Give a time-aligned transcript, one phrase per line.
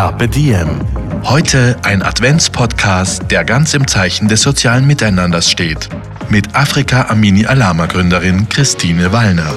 [0.00, 0.80] Carpe Diem.
[1.24, 5.90] Heute ein Adventspodcast, der ganz im Zeichen des sozialen Miteinanders steht.
[6.30, 9.54] Mit Afrika Amini Alama Gründerin Christine Wallner.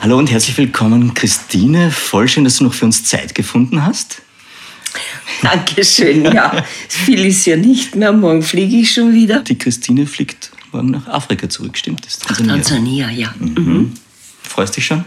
[0.00, 1.90] Hallo und herzlich willkommen, Christine.
[1.90, 4.22] Voll schön, dass du noch für uns Zeit gefunden hast.
[5.42, 6.64] Dankeschön, ja.
[6.88, 8.14] Viel ist ja nicht mehr.
[8.14, 9.40] Morgen fliege ich schon wieder.
[9.40, 12.20] Die Christine fliegt morgen nach Afrika zurück, stimmt das?
[12.20, 13.34] Tansania, Tansania ja.
[13.38, 13.92] Mhm.
[14.42, 15.04] Freust dich schon?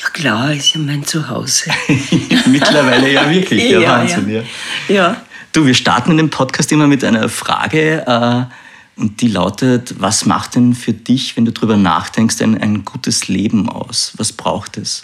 [0.00, 1.70] Ja klar, ist ja mein Zuhause.
[2.46, 4.28] Mittlerweile ja wirklich, ja, ja Wahnsinn.
[4.30, 4.42] Ja.
[4.88, 5.16] ja.
[5.52, 8.04] Du, wir starten in dem Podcast immer mit einer Frage.
[8.06, 12.84] Äh, und die lautet, was macht denn für dich, wenn du darüber nachdenkst, ein, ein
[12.84, 14.12] gutes Leben aus?
[14.16, 15.02] Was braucht es?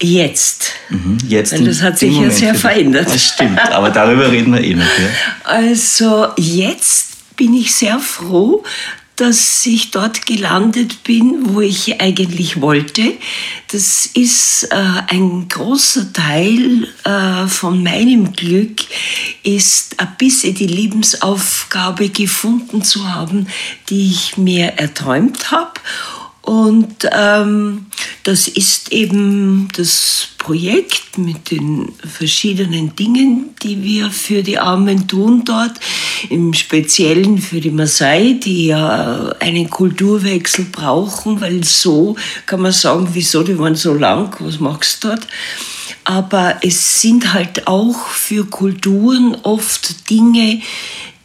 [0.00, 0.72] Jetzt.
[0.88, 3.06] Mhm, jetzt Weil das hat sich ja sehr verändert.
[3.06, 4.84] Das stimmt, aber darüber reden wir eh noch.
[4.84, 5.08] Ja?
[5.44, 8.64] Also jetzt bin ich sehr froh,
[9.16, 13.12] dass ich dort gelandet bin, wo ich eigentlich wollte.
[13.70, 14.76] Das ist äh,
[15.08, 18.80] ein großer Teil äh, von meinem Glück,
[19.42, 23.46] ist ein bisschen die Lebensaufgabe gefunden zu haben,
[23.88, 25.72] die ich mir erträumt habe
[26.42, 27.86] und ähm,
[28.24, 35.44] das ist eben das Projekt mit den verschiedenen Dingen, die wir für die Armen tun
[35.44, 35.72] dort,
[36.30, 43.08] im Speziellen für die Maasai, die ja einen Kulturwechsel brauchen, weil so kann man sagen,
[43.12, 45.26] wieso, die waren so lang, was machst du dort?
[46.04, 50.60] Aber es sind halt auch für Kulturen oft Dinge,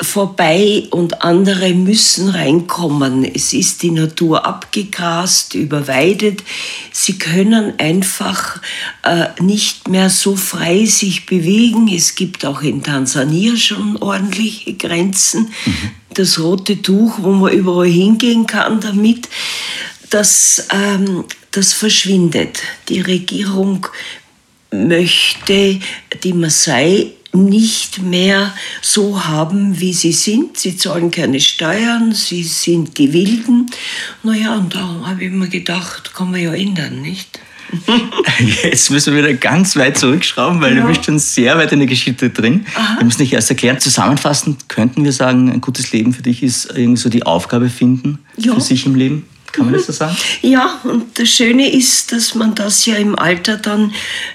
[0.02, 3.26] vorbei und andere müssen reinkommen.
[3.26, 6.44] Es ist die Natur abgegrast, überweidet.
[6.92, 8.62] Sie können einfach
[9.04, 11.88] äh, nicht mehr so frei sich bewegen.
[11.88, 15.50] Es gibt auch in Tansania schon ordentliche Grenzen.
[15.66, 15.90] Mhm.
[16.14, 19.28] Das rote Tuch, wo man überall hingehen kann damit,
[20.10, 22.60] das, ähm, das verschwindet.
[22.90, 23.88] Die Regierung
[24.72, 25.80] möchte
[26.24, 27.14] die Maasai
[27.46, 30.58] nicht mehr so haben, wie sie sind.
[30.58, 33.70] Sie zahlen keine Steuern, sie sind die Wilden.
[34.24, 37.40] Naja, und da habe ich mir gedacht, kann man ja ändern, nicht?
[38.64, 40.82] Jetzt müssen wir wieder ganz weit zurückschrauben, weil ja.
[40.82, 42.66] du bist schon sehr weit in der Geschichte drin.
[42.76, 43.00] Aha.
[43.00, 43.80] Wir müssen dich erst erklären.
[43.80, 48.20] Zusammenfassend könnten wir sagen, ein gutes Leben für dich ist irgendwie so die Aufgabe finden
[48.38, 48.54] ja.
[48.54, 49.26] für sich im Leben.
[49.58, 50.16] Kann man das so sagen?
[50.44, 53.92] Ja, und das Schöne ist, dass man das ja im Alter dann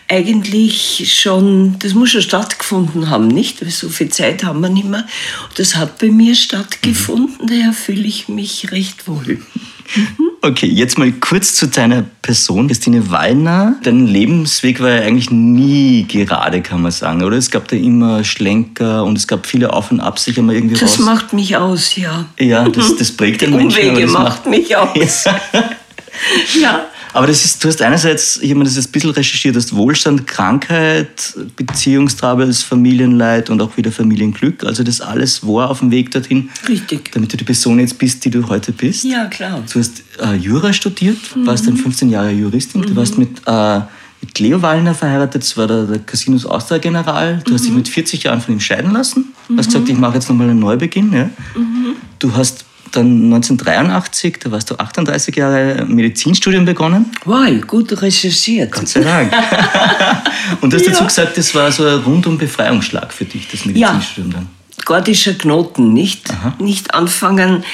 [0.08, 3.62] eigentlich schon, das muss schon stattgefunden haben, nicht?
[3.62, 5.06] Weil so viel Zeit haben wir nicht mehr.
[5.54, 7.46] Das hat bei mir stattgefunden, mhm.
[7.46, 9.40] daher fühle ich mich recht wohl.
[10.44, 13.76] Okay, jetzt mal kurz zu deiner Person, Christine Wallner.
[13.84, 17.36] Dein Lebensweg war ja eigentlich nie gerade, kann man sagen, oder?
[17.36, 20.74] Es gab da immer Schlenker und es gab viele Auf und Ab, sich einmal irgendwie
[20.76, 21.06] Das raus.
[21.06, 22.24] macht mich aus, ja.
[22.40, 23.88] Ja, das, das prägt den Menschen.
[23.90, 25.24] Umwege macht, macht mich aus.
[26.54, 26.60] Ja.
[26.60, 26.84] ja.
[27.14, 29.74] Aber das ist, du hast einerseits, ich habe mir das jetzt ein bisschen recherchiert, hast
[29.74, 34.64] Wohlstand, Krankheit, Beziehungstrabels, Familienleid und auch wieder Familienglück.
[34.64, 36.48] Also das alles war auf dem Weg dorthin.
[36.68, 37.12] Richtig.
[37.12, 39.04] Damit du die Person jetzt bist, die du heute bist.
[39.04, 39.62] Ja, klar.
[39.70, 41.46] Du hast äh, Jura studiert, mhm.
[41.46, 42.80] warst dann 15 Jahre Juristin.
[42.80, 42.86] Mhm.
[42.86, 43.80] Du warst mit, äh,
[44.22, 47.42] mit Leo Wallner verheiratet, das war der, der Casinos Austria-General.
[47.44, 47.54] Du mhm.
[47.54, 47.78] hast dich mhm.
[47.78, 49.34] mit 40 Jahren von ihm scheiden lassen.
[49.48, 51.12] Du hast gesagt, ich mache jetzt nochmal einen Neubeginn.
[51.12, 51.24] Ja?
[51.54, 51.96] Mhm.
[52.18, 57.10] Du hast dann 1983, da warst du 38 Jahre Medizinstudium begonnen.
[57.24, 58.72] Wow, gut recherchiert.
[58.72, 59.32] Gott sei Dank.
[60.60, 60.92] Und du hast ja.
[60.92, 64.38] dazu gesagt, das war so ein rundum Befreiungsschlag für dich, das Medizinstudium ja.
[64.38, 64.48] dann.
[64.84, 67.64] Gordischer Knoten, nicht, nicht anfangen,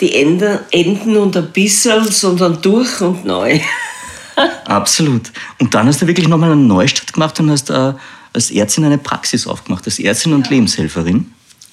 [0.00, 3.60] die Enden, Enden und ein bisschen, sondern durch und neu.
[4.66, 5.32] Absolut.
[5.58, 7.94] Und dann hast du wirklich nochmal einen Neustart gemacht und hast äh,
[8.32, 11.32] als Ärztin eine Praxis aufgemacht, als Ärztin und Lebenshelferin.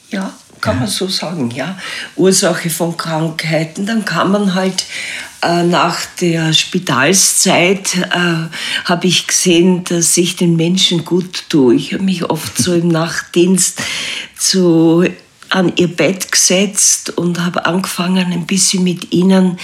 [0.10, 0.34] Ja
[0.68, 1.78] kann man so sagen, ja.
[2.18, 3.86] Ursache von Krankheiten.
[3.86, 4.86] Dann kann man halt
[5.42, 11.76] äh, nach der Spitalszeit äh, habe ich gesehen, dass ich den Menschen gut tue.
[11.76, 13.82] Ich habe mich oft so im Nachtdienst
[14.38, 15.06] zu
[15.50, 19.58] an ihr Bett gesetzt und habe angefangen, ein bisschen mit ihnen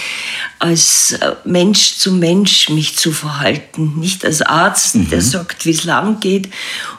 [0.58, 3.94] als äh, Mensch zu Mensch mich zu verhalten.
[3.98, 5.10] Nicht als Arzt, mhm.
[5.10, 6.48] der sagt, wie es lang geht.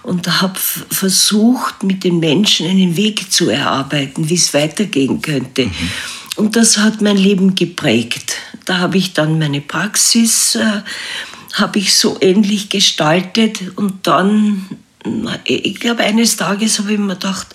[0.04, 0.60] Und habe
[0.90, 5.66] versucht, mit den Menschen einen Weg zu erarbeiten, wie es weitergehen könnte.
[5.66, 5.74] Mhm.
[6.36, 8.34] Und das hat mein Leben geprägt.
[8.66, 10.82] Da habe ich dann meine Praxis, äh,
[11.54, 14.66] habe ich so ähnlich gestaltet und dann
[15.46, 17.48] ich glaube, eines Tages habe ich mir gedacht,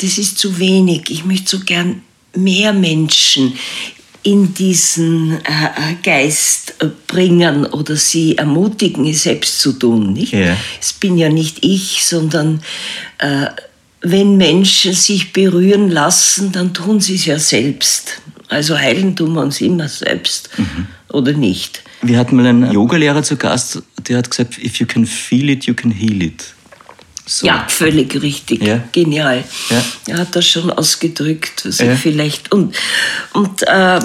[0.00, 1.10] das ist zu wenig.
[1.10, 2.02] Ich möchte so gern
[2.34, 3.54] mehr Menschen
[4.22, 6.74] in diesen äh, Geist
[7.06, 10.12] bringen oder sie ermutigen, es selbst zu tun.
[10.12, 10.32] Nicht?
[10.32, 10.56] Ja.
[10.80, 12.60] Es bin ja nicht ich, sondern
[13.18, 13.46] äh,
[14.00, 18.20] wenn Menschen sich berühren lassen, dann tun sie es ja selbst.
[18.48, 20.50] Also heilen tun wir uns immer selbst
[21.10, 21.82] oder nicht.
[22.02, 25.64] Wir hatten mal einen Yogalehrer zu Gast, der hat gesagt, if you can feel it,
[25.64, 26.54] you can heal it.
[27.30, 27.46] So.
[27.46, 28.62] Ja, völlig richtig.
[28.62, 28.82] Ja.
[28.92, 29.44] Genial.
[29.68, 29.84] Ja.
[30.06, 31.92] Er hat das schon ausgedrückt, was Ja.
[31.92, 32.52] ich vielleicht.
[32.52, 32.74] Und,
[33.34, 34.00] und äh,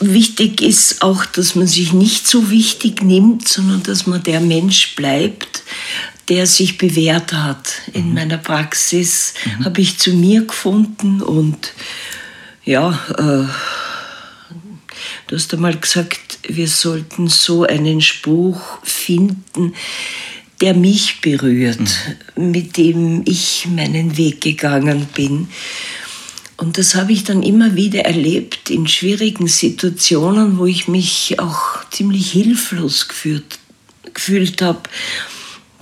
[0.00, 4.94] wichtig ist auch, dass man sich nicht so wichtig nimmt, sondern dass man der Mensch
[4.96, 5.62] bleibt,
[6.30, 7.74] der sich bewährt hat.
[7.92, 8.14] In Mhm.
[8.14, 9.34] meiner Praxis
[9.64, 11.72] habe ich zu mir gefunden und
[12.64, 13.52] ja, äh,
[15.28, 19.72] Du hast einmal gesagt, wir sollten so einen Spruch finden,
[20.62, 21.90] der mich berührt,
[22.36, 25.48] mit dem ich meinen Weg gegangen bin.
[26.56, 31.84] Und das habe ich dann immer wieder erlebt in schwierigen Situationen, wo ich mich auch
[31.90, 33.58] ziemlich hilflos gefühlt,
[34.14, 34.82] gefühlt habe.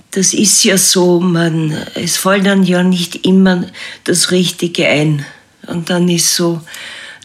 [0.09, 3.67] Das ist ja so, man, es fällt dann ja nicht immer
[4.05, 5.23] das Richtige ein.
[5.67, 6.59] Und dann ist so,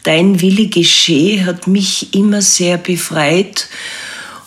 [0.02, 3.68] dein Wille geschehe, hat mich immer sehr befreit.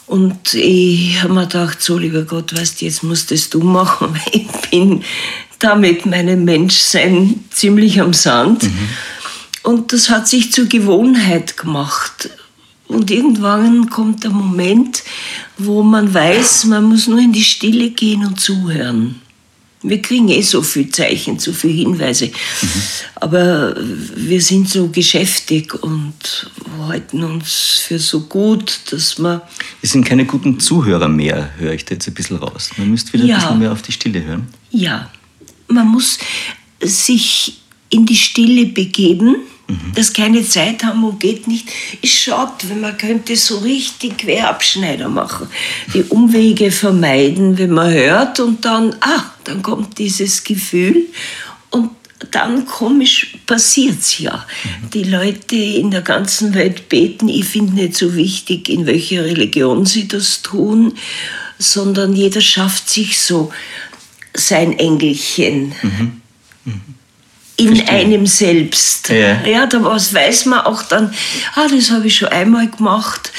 [0.10, 4.42] Und ich habe mir gedacht, so lieber Gott, weißt jetzt musst das du machen, weil
[4.42, 5.04] ich bin
[5.60, 8.68] da mit meinem Menschsein ziemlich am Sand.
[9.62, 12.32] Und das hat sich zur Gewohnheit gemacht.
[12.88, 15.04] Und irgendwann kommt der Moment,
[15.60, 19.22] wo man weiß, man muss nur in die Stille gehen und zuhören.
[19.82, 22.32] Wir kriegen eh so viel Zeichen, so viele Hinweise.
[23.16, 26.52] Aber wir sind so geschäftig und
[26.88, 29.42] halten uns für so gut, dass wir
[29.80, 32.72] Wir sind keine guten Zuhörer mehr, höre ich da jetzt ein bisschen raus.
[32.78, 33.36] Man müsste wieder Ja.
[33.38, 34.48] ein bisschen mehr auf die Stille hören.
[34.72, 35.10] Ja,
[35.70, 36.18] man muss
[36.82, 37.60] sich
[37.90, 39.38] in die Stille begeben,
[39.94, 41.70] dass keine Zeit haben und geht nicht.
[42.02, 45.48] Ist schade, wenn man könnte so richtig Querabschneider machen.
[45.94, 51.08] Die Umwege vermeiden, wenn man hört und dann, ah, dann kommt dieses Gefühl
[51.70, 51.92] und
[52.32, 54.46] dann komisch passiert's ja.
[54.94, 57.30] Die Leute in der ganzen Welt beten.
[57.30, 60.94] Ich finde nicht so wichtig, in welcher Religion sie das tun,
[61.58, 63.52] sondern jeder schafft sich so
[64.34, 65.74] sein Engelchen
[67.60, 67.98] in Verstehe.
[67.98, 69.10] einem selbst.
[69.10, 69.46] Ja.
[69.46, 71.14] ja, da was weiß man auch dann,
[71.56, 73.32] ah, das habe ich schon einmal gemacht,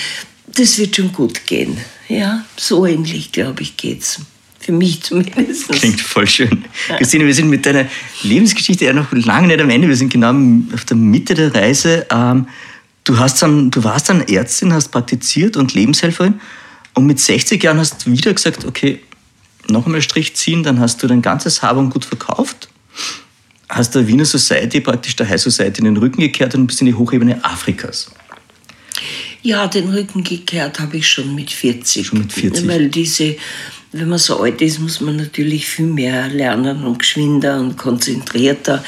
[0.47, 1.79] das wird schon gut gehen.
[2.09, 4.21] Ja, so ähnlich, glaube ich, geht's.
[4.59, 5.71] Für mich zumindest.
[5.71, 6.65] Klingt voll schön.
[6.99, 7.87] Christine, wir sind mit deiner
[8.23, 9.89] Lebensgeschichte ja noch lange nicht am Ende.
[9.89, 10.35] Wir sind genau
[10.75, 12.07] auf der Mitte der Reise.
[12.11, 12.47] Ähm,
[13.05, 16.41] Du, hast dann, du warst dann Ärztin, hast praktiziert und Lebenshelferin.
[16.95, 19.01] Und mit 60 Jahren hast du wieder gesagt, okay,
[19.69, 20.63] noch einmal Strich ziehen.
[20.63, 22.60] Dann hast du dein ganzes Hab und Gut verkauft.
[23.71, 26.87] Hast der Wiener Society, praktisch der High Society, in den Rücken gekehrt und bist in
[26.87, 28.11] die Hochebene Afrikas.
[29.43, 32.07] Ja, den Rücken gekehrt habe ich schon mit 40.
[32.07, 32.67] Schon mit 40.
[32.67, 33.37] Weil diese,
[33.93, 38.85] wenn man so alt ist, muss man natürlich viel mehr lernen und geschwinder und konzentrierter.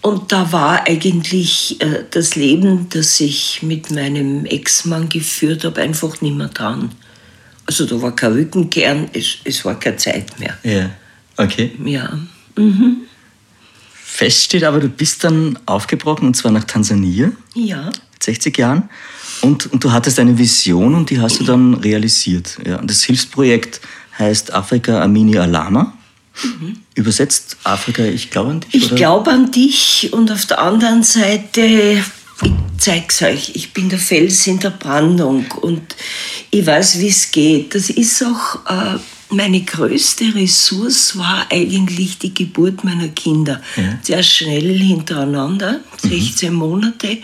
[0.00, 6.20] Und da war eigentlich äh, das Leben, das ich mit meinem Ex-Mann geführt habe, einfach
[6.20, 6.92] nicht mehr dran.
[7.66, 10.56] Also da war kein Rückenkehren, es, es war keine Zeit mehr.
[10.62, 10.90] Ja.
[11.36, 11.72] Okay.
[11.84, 12.18] Ja.
[12.56, 13.11] Fest
[14.42, 17.32] steht aber, du bist dann aufgebrochen und zwar nach Tansania.
[17.54, 17.90] Ja.
[18.22, 18.88] mit 60 Jahren.
[19.40, 22.58] Und, und du hattest eine Vision und die hast du dann realisiert.
[22.64, 22.78] Ja.
[22.78, 23.80] Und das Hilfsprojekt
[24.18, 25.94] heißt Afrika Amini Alama.
[26.94, 28.74] Übersetzt Afrika, ich glaube an dich?
[28.74, 31.60] Ich glaube an dich und auf der anderen Seite,
[32.42, 35.82] ich zeig's euch, ich bin der Fels in der Brandung und
[36.50, 37.74] ich weiß, wie es geht.
[37.74, 38.98] Das ist auch äh,
[39.32, 43.60] meine größte Ressource war eigentlich die Geburt meiner Kinder.
[43.76, 43.98] Ja.
[44.02, 47.18] Sehr schnell hintereinander, 16 Monate.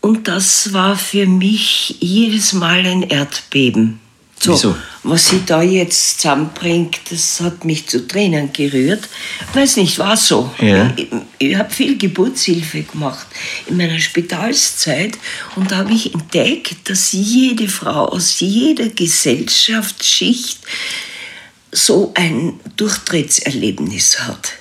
[0.00, 4.00] Und das war für mich jedes Mal ein Erdbeben.
[4.42, 4.76] So, Wieso?
[5.04, 9.08] was sie da jetzt zusammenbringt, das hat mich zu Tränen gerührt.
[9.54, 10.50] Weiß nicht, war so.
[10.58, 10.92] Ja.
[10.96, 11.06] Ich,
[11.38, 13.26] ich habe viel Geburtshilfe gemacht
[13.68, 15.16] in meiner Spitalszeit
[15.54, 20.58] und da habe ich entdeckt, dass jede Frau aus jeder Gesellschaftsschicht
[21.72, 24.52] so ein Durchtrittserlebnis hat.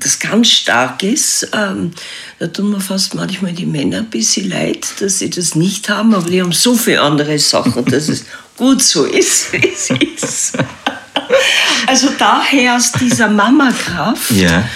[0.00, 1.46] Das ganz stark ist.
[1.52, 1.90] Ähm,
[2.38, 6.14] da tun mir fast manchmal die Männer ein bisschen leid, dass sie das nicht haben,
[6.14, 8.24] aber die haben so viele andere Sachen, dass es
[8.56, 10.52] gut so ist, wie es ist.
[11.86, 14.66] Also daher aus dieser Mamakraft Ja.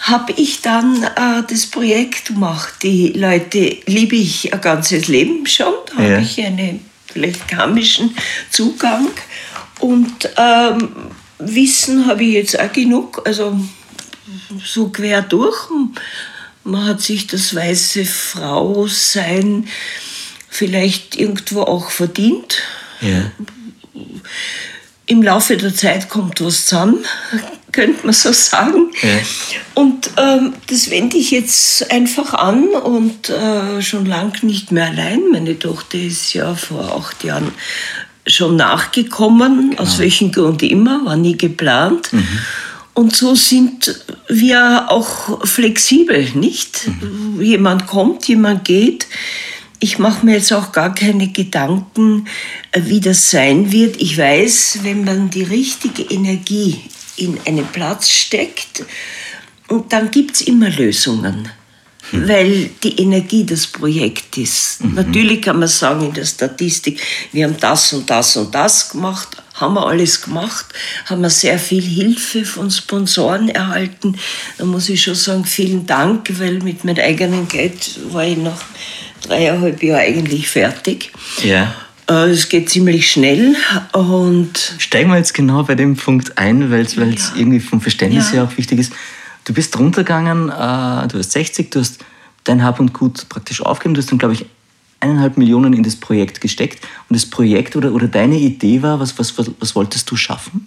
[0.00, 2.74] habe ich dann äh, das Projekt gemacht.
[2.82, 5.72] Die Leute liebe ich ein ganzes Leben schon.
[5.96, 6.10] Da Ja.
[6.16, 8.16] habe ich einen vielleicht karmischen
[8.50, 9.06] Zugang.
[9.80, 10.88] Und ähm,
[11.38, 13.58] Wissen habe ich jetzt auch genug, also
[14.64, 15.68] so quer durch.
[16.64, 19.68] Man hat sich das weiße Frau sein
[20.54, 22.62] vielleicht irgendwo auch verdient.
[23.00, 23.32] Ja.
[25.06, 27.04] Im Laufe der Zeit kommt was zusammen,
[27.72, 28.92] könnte man so sagen.
[29.02, 29.18] Ja.
[29.74, 35.22] Und ähm, das wende ich jetzt einfach an und äh, schon lang nicht mehr allein.
[35.32, 37.52] Meine Tochter ist ja vor acht Jahren
[38.26, 42.10] schon nachgekommen, aus welchem Grund immer, war nie geplant.
[42.94, 46.88] Und so sind wir auch flexibel, nicht?
[47.40, 49.06] Jemand kommt, jemand geht.
[49.80, 52.26] Ich mache mir jetzt auch gar keine Gedanken,
[52.72, 54.00] wie das sein wird.
[54.00, 56.80] Ich weiß, wenn man die richtige Energie
[57.16, 58.84] in einen Platz steckt,
[59.68, 61.48] und dann gibt es immer Lösungen.
[62.26, 64.84] Weil die Energie das Projekt ist.
[64.84, 67.00] Natürlich kann man sagen in der Statistik,
[67.32, 70.66] wir haben das und das und das gemacht, haben wir alles gemacht,
[71.06, 74.16] haben wir sehr viel Hilfe von Sponsoren erhalten.
[74.58, 78.60] Da muss ich schon sagen, vielen Dank, weil mit meinem eigenen Geld war ich nach
[79.22, 81.10] dreieinhalb Jahren eigentlich fertig.
[81.42, 81.74] Ja.
[82.08, 83.56] Äh, Es geht ziemlich schnell
[83.92, 87.32] und Steigen wir jetzt genau bei dem Punkt ein, weil es Ja.
[87.36, 88.32] irgendwie vom Verständnis Ja.
[88.34, 88.92] her auch wichtig ist.
[89.44, 91.98] Du bist runtergegangen, äh, du hast 60, du hast
[92.44, 94.46] dein Hab und Gut praktisch aufgegeben, du hast dann, glaube ich,
[95.00, 96.84] eineinhalb Millionen in das Projekt gesteckt.
[97.08, 100.66] Und das Projekt oder, oder deine Idee war, was, was, was, was wolltest du schaffen?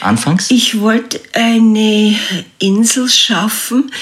[0.00, 0.50] Anfangs?
[0.50, 2.16] Ich wollte eine
[2.58, 3.92] Insel schaffen,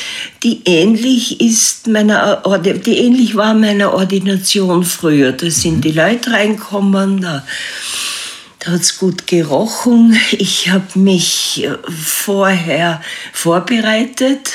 [0.43, 5.33] die ähnlich ist meiner, die ähnlich war meiner Ordination früher.
[5.33, 7.45] Da sind die Leute reinkommen, da,
[8.61, 10.19] da hat es gut gerochen.
[10.33, 13.03] Ich habe mich äh, vorher
[13.33, 14.53] vorbereitet,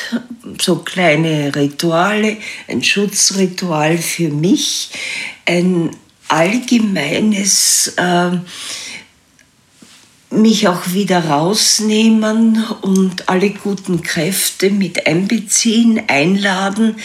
[0.62, 4.92] so kleine Rituale, ein Schutzritual für mich,
[5.46, 5.90] ein
[6.28, 8.38] allgemeines äh,
[10.30, 16.98] mich auch wieder rausnehmen und alle guten Kräfte mit einbeziehen, einladen,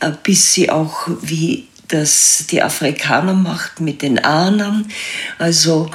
[0.00, 4.90] äh, bis sie auch wie das die Afrikaner macht mit den Ahnen.
[5.38, 5.90] Also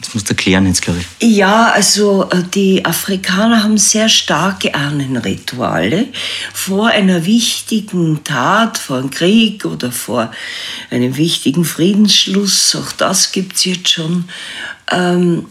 [0.00, 1.36] Das musst du erklären jetzt, glaube ich.
[1.36, 6.06] ja, also äh, die Afrikaner haben sehr starke Ahnenrituale
[6.54, 10.30] vor einer wichtigen Tat, vor einem Krieg oder vor
[10.90, 14.28] einem wichtigen Friedensschluss, auch das gibt's jetzt schon,
[14.90, 15.46] ähm,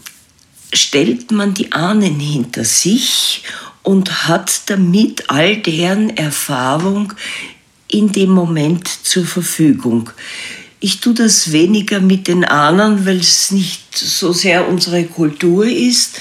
[0.72, 3.42] stellt man die Ahnen hinter sich
[3.82, 7.12] und hat damit all deren Erfahrung
[7.88, 10.10] in dem Moment zur Verfügung.
[10.80, 16.20] Ich tue das weniger mit den Ahnen, weil es nicht so sehr unsere Kultur ist,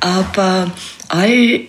[0.00, 0.70] aber
[1.08, 1.60] all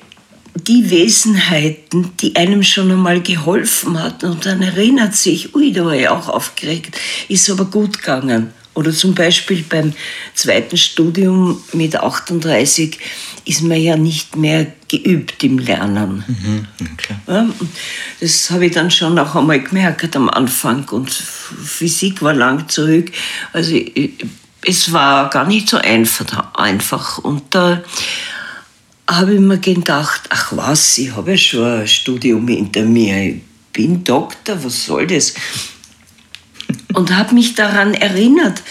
[0.55, 5.95] die Wesenheiten, die einem schon einmal geholfen hatten und dann erinnert sich, ui, da war
[5.95, 6.97] ich auch aufgeregt,
[7.29, 8.53] ist aber gut gegangen.
[8.75, 9.93] Oder zum Beispiel beim
[10.35, 12.99] zweiten Studium mit 38
[13.45, 16.23] ist man ja nicht mehr geübt im Lernen.
[17.27, 17.69] Ja, und
[18.19, 20.87] das habe ich dann schon auch einmal gemerkt am Anfang.
[20.89, 23.11] Und Physik war lang zurück.
[23.53, 23.75] Also
[24.61, 26.53] es war gar nicht so einfach.
[26.55, 27.19] einfach.
[27.19, 27.81] Und da
[29.07, 33.23] habe ich mir gedacht, ach was, ich habe ja schon ein Studium hinter mir.
[33.23, 33.41] Ich
[33.71, 35.33] bin Doktor, was soll das?
[36.93, 38.61] Und habe mich daran erinnert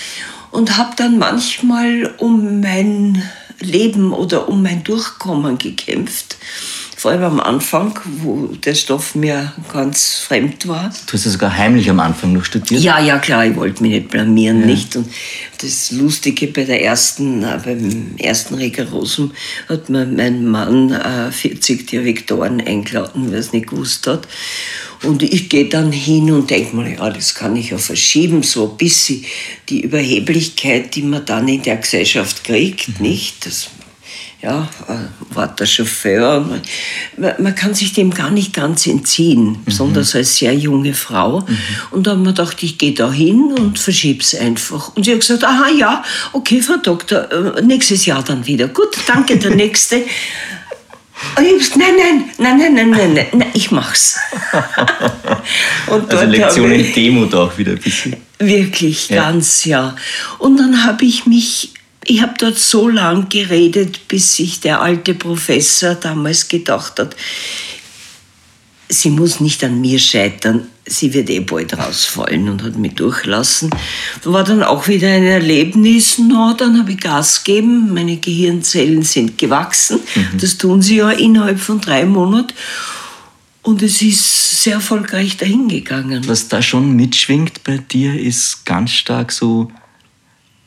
[0.50, 3.22] und habe dann manchmal um mein
[3.60, 6.36] Leben oder um mein Durchkommen gekämpft.
[7.04, 10.90] Vor allem am Anfang, wo der Stoff mir ganz fremd war.
[11.06, 12.80] Du hast ja sogar heimlich am Anfang noch studiert.
[12.80, 14.96] Ja, ja, klar, ich wollte mich nicht blamieren, nicht?
[14.96, 15.08] Und
[15.61, 19.32] das Lustige bei der ersten, äh, beim ersten Rigorosum
[19.68, 24.26] hat mir mein Mann äh, 40 Direktoren eingeladen, weil es nicht gewusst hat.
[25.02, 28.70] Und ich gehe dann hin und denke mir, ja, das kann ich ja verschieben, so
[28.70, 29.26] ein bisschen
[29.68, 33.44] die Überheblichkeit, die man dann in der Gesellschaft kriegt, nicht?
[33.44, 33.68] Das
[34.44, 36.40] ja, äh, war der Chauffeur.
[37.16, 39.64] Man, man kann sich dem gar nicht ganz entziehen, mhm.
[39.64, 41.40] besonders als sehr junge Frau.
[41.40, 41.58] Mhm.
[41.92, 44.94] Und dann haben wir gedacht, ich gehe da hin und verschieb's einfach.
[44.94, 48.68] Und sie hat gesagt, aha, ja, okay, Frau Doktor, äh, nächstes Jahr dann wieder.
[48.68, 50.02] Gut, danke, der nächste.
[51.36, 54.18] Und ich hab nein, nein, nein, nein, nein, nein, nein, nein ich mach's.
[55.86, 58.16] und also Lektion in Demut auch wieder ein bisschen.
[58.38, 59.22] Wirklich, ja.
[59.22, 59.96] ganz, ja.
[60.38, 61.72] Und dann habe ich mich
[62.06, 67.16] ich habe dort so lang geredet, bis sich der alte Professor damals gedacht hat,
[68.88, 73.70] sie muss nicht an mir scheitern, sie wird eh bald rausfallen und hat mich durchlassen.
[74.25, 79.38] War dann auch wieder ein Erlebnis, no, dann habe ich Gas gegeben, meine Gehirnzellen sind
[79.38, 80.00] gewachsen,
[80.38, 82.54] das tun sie ja innerhalb von drei Monaten
[83.62, 86.28] und es ist sehr erfolgreich dahingegangen.
[86.28, 89.70] Was da schon mitschwingt bei dir, ist ganz stark so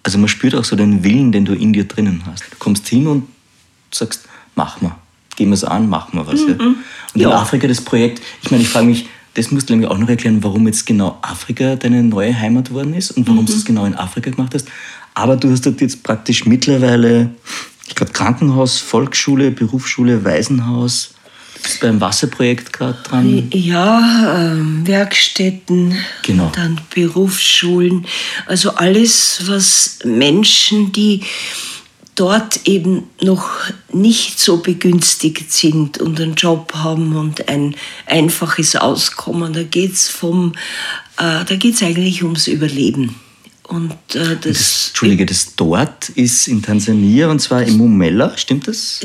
[0.03, 2.43] Also man spürt auch so den Willen, den du in dir drinnen hast.
[2.49, 3.27] Du kommst hin und
[3.91, 4.95] sagst, mach mal,
[5.35, 6.41] gehen wir es an, machen wir was.
[6.41, 6.47] Mhm.
[6.47, 6.65] Ja.
[6.65, 7.29] Und ja.
[7.29, 10.09] in Afrika das Projekt, ich meine, ich frage mich, das musst du nämlich auch noch
[10.09, 13.45] erklären, warum jetzt genau Afrika deine neue Heimat worden ist und warum mhm.
[13.45, 14.67] du es genau in Afrika gemacht hast.
[15.13, 17.29] Aber du hast dort jetzt praktisch mittlerweile,
[17.87, 21.13] ich glaube, Krankenhaus, Volksschule, Berufsschule, Waisenhaus.
[21.57, 23.49] Du bist beim Wasserprojekt gerade dran.
[23.51, 26.51] Ja, äh, Werkstätten, genau.
[26.55, 28.05] dann Berufsschulen.
[28.45, 31.23] Also alles, was Menschen, die
[32.13, 33.49] dort eben noch
[33.91, 39.53] nicht so begünstigt sind und einen Job haben und ein einfaches Auskommen.
[39.53, 40.13] Da geht es
[41.19, 43.15] äh, eigentlich ums Überleben.
[43.63, 48.67] Und, äh, das, das, Entschuldige, das dort ist in Tansania und zwar im Mumella, stimmt
[48.67, 49.01] das?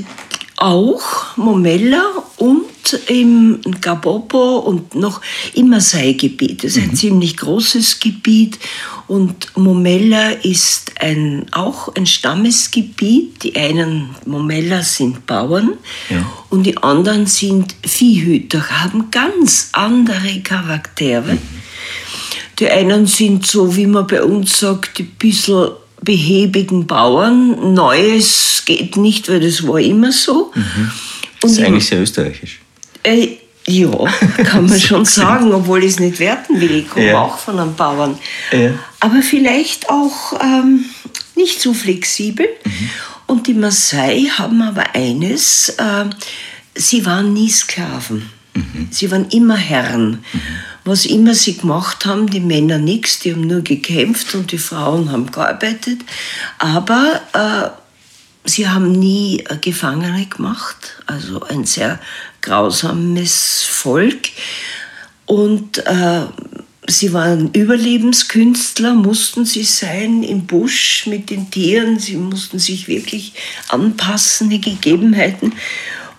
[0.57, 2.03] Auch Momella
[2.37, 2.67] und
[3.07, 5.21] im Gabobo und noch
[5.55, 6.65] im Maasai-Gebiet.
[6.65, 6.97] Das ist ein mhm.
[6.97, 8.59] ziemlich großes Gebiet
[9.07, 13.43] und Momella ist ein, auch ein Stammesgebiet.
[13.43, 15.75] Die einen Momella sind Bauern
[16.11, 16.27] ja.
[16.51, 21.35] und die anderen sind Viehhüter, haben ganz andere Charaktere.
[21.35, 21.63] Mhm.
[22.59, 25.71] Die einen sind so, wie man bei uns sagt, ein bisschen
[26.03, 27.75] behäbigen Bauern.
[27.75, 30.53] Neues geht nicht, weil das war immer so.
[30.55, 30.91] Mhm.
[31.41, 32.61] Das ist eigentlich sehr österreichisch.
[33.03, 33.91] Äh, ja,
[34.45, 36.71] kann man schon sagen, obwohl ich es nicht werten will.
[36.73, 37.21] Ich komme ja.
[37.21, 38.19] auch von einem Bauern.
[38.53, 38.71] Ja.
[39.01, 40.85] Aber vielleicht auch ähm,
[41.37, 42.47] nicht so flexibel.
[42.65, 42.91] Mhm.
[43.27, 46.05] Und die Maasai haben aber eines, äh,
[46.75, 48.29] sie waren nie Sklaven.
[48.55, 48.89] Mhm.
[48.91, 50.25] Sie waren immer Herren.
[50.33, 50.41] Mhm.
[50.85, 55.13] Was immer sie gemacht haben, die Männer nichts, die haben nur gekämpft und die Frauen
[55.13, 56.01] haben gearbeitet.
[56.59, 62.01] Aber äh, sie haben nie Gefangene gemacht, also ein sehr
[62.41, 64.31] grausames Volk.
[65.27, 66.27] Und äh,
[66.89, 71.99] sie waren Überlebenskünstler, mussten sie sein im Busch mit den Tieren.
[71.99, 73.35] Sie mussten sich wirklich
[73.69, 75.55] anpassen, die Gegebenheiten.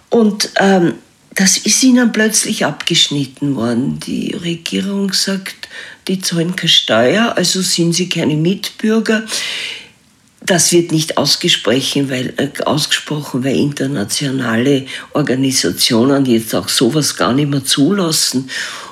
[0.09, 0.95] Und ähm,
[1.35, 3.99] das ist ihnen plötzlich abgeschnitten worden.
[3.99, 5.69] Die Regierung sagt,
[6.07, 9.25] die zahlen keine Steuer, also sind sie keine Mitbürger.
[10.45, 17.49] Das wird nicht ausgesprochen weil, äh, ausgesprochen, weil internationale Organisationen jetzt auch sowas gar nicht
[17.49, 18.49] mehr zulassen.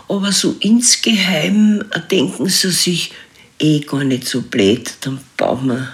[0.08, 3.12] Aber so insgeheim denken sie sich,
[3.60, 5.90] eh gar nicht so blöd, dann braucht man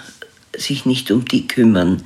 [0.56, 2.02] sich nicht um die kümmern.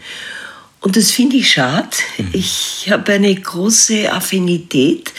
[0.83, 1.89] Und das finde ich schade.
[2.19, 2.29] Mhm.
[2.33, 5.13] Ich habe eine große Affinität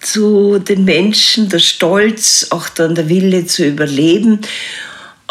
[0.00, 4.40] zu den Menschen, der Stolz, auch dann der Wille zu überleben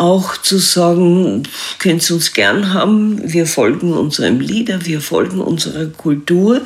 [0.02, 1.44] auch zu sagen,
[1.78, 6.62] könnt ihr uns gern haben, wir folgen unserem Lieder, wir folgen unserer Kultur.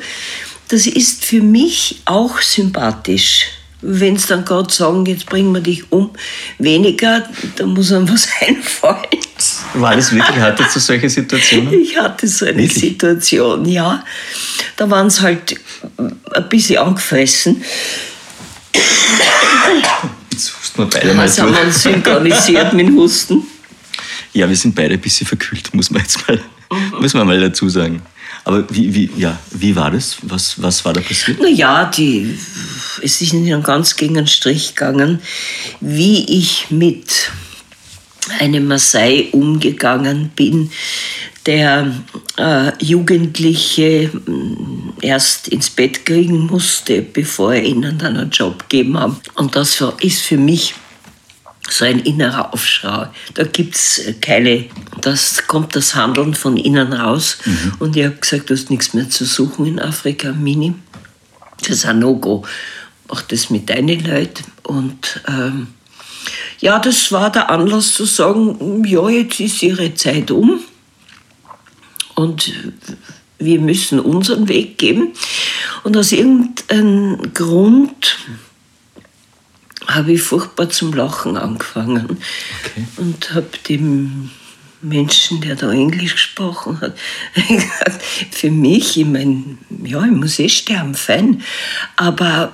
[0.68, 3.48] Das ist für mich auch sympathisch.
[3.82, 6.10] Wenn es dann gerade sagen, jetzt bringen wir dich um,
[6.58, 9.04] weniger, da muss einem was einfallen.
[9.74, 10.36] War das wirklich?
[10.38, 11.72] Hattest du solche Situationen?
[11.74, 12.80] Ich hatte so eine wirklich?
[12.80, 14.02] Situation, ja.
[14.76, 15.56] Da waren sie halt
[16.34, 17.62] ein bisschen angefressen
[20.78, 23.42] wir beide mal sind wir synchronisiert mit Husten?
[24.32, 27.00] Ja, wir sind beide ein bisschen verkühlt, muss man jetzt mal, mhm.
[27.00, 28.02] muss man mal dazu sagen.
[28.46, 30.18] Aber wie, wie, ja, wie war das?
[30.22, 31.40] Was, was war da passiert?
[31.40, 32.38] Naja, die,
[33.02, 35.18] es ist ihnen ganz gegen den Strich gegangen,
[35.80, 37.32] wie ich mit
[38.38, 40.70] einem Maasai umgegangen bin,
[41.44, 41.92] der
[42.36, 48.96] äh, Jugendliche mm, erst ins Bett kriegen musste, bevor er ihnen dann einen Job gegeben
[49.00, 49.16] hat.
[49.34, 50.74] Und das ist für mich
[51.68, 53.08] so ein innerer Aufschrei.
[53.34, 54.66] Da gibt es keine,
[55.00, 57.38] das kommt das Handeln von innen raus.
[57.44, 57.72] Mhm.
[57.78, 60.74] Und ich habe gesagt, du hast nichts mehr zu suchen in Afrika, Mini.
[61.60, 62.44] Das ist ein No-Go.
[63.08, 64.44] Mach das mit deinen Leuten.
[64.62, 65.68] Und ähm,
[66.58, 70.60] ja, das war der Anlass zu sagen, ja, jetzt ist ihre Zeit um
[72.14, 72.52] und
[73.38, 75.12] wir müssen unseren Weg geben.
[75.84, 78.18] Und aus irgendeinem Grund
[79.86, 82.18] habe ich furchtbar zum Lachen angefangen
[82.64, 82.86] okay.
[82.96, 84.30] und habe dem
[84.82, 86.96] Menschen, der da Englisch gesprochen hat,
[87.48, 91.42] gesagt, für mich, ich meine, ja, ich muss eh sterben, fein,
[91.96, 92.52] aber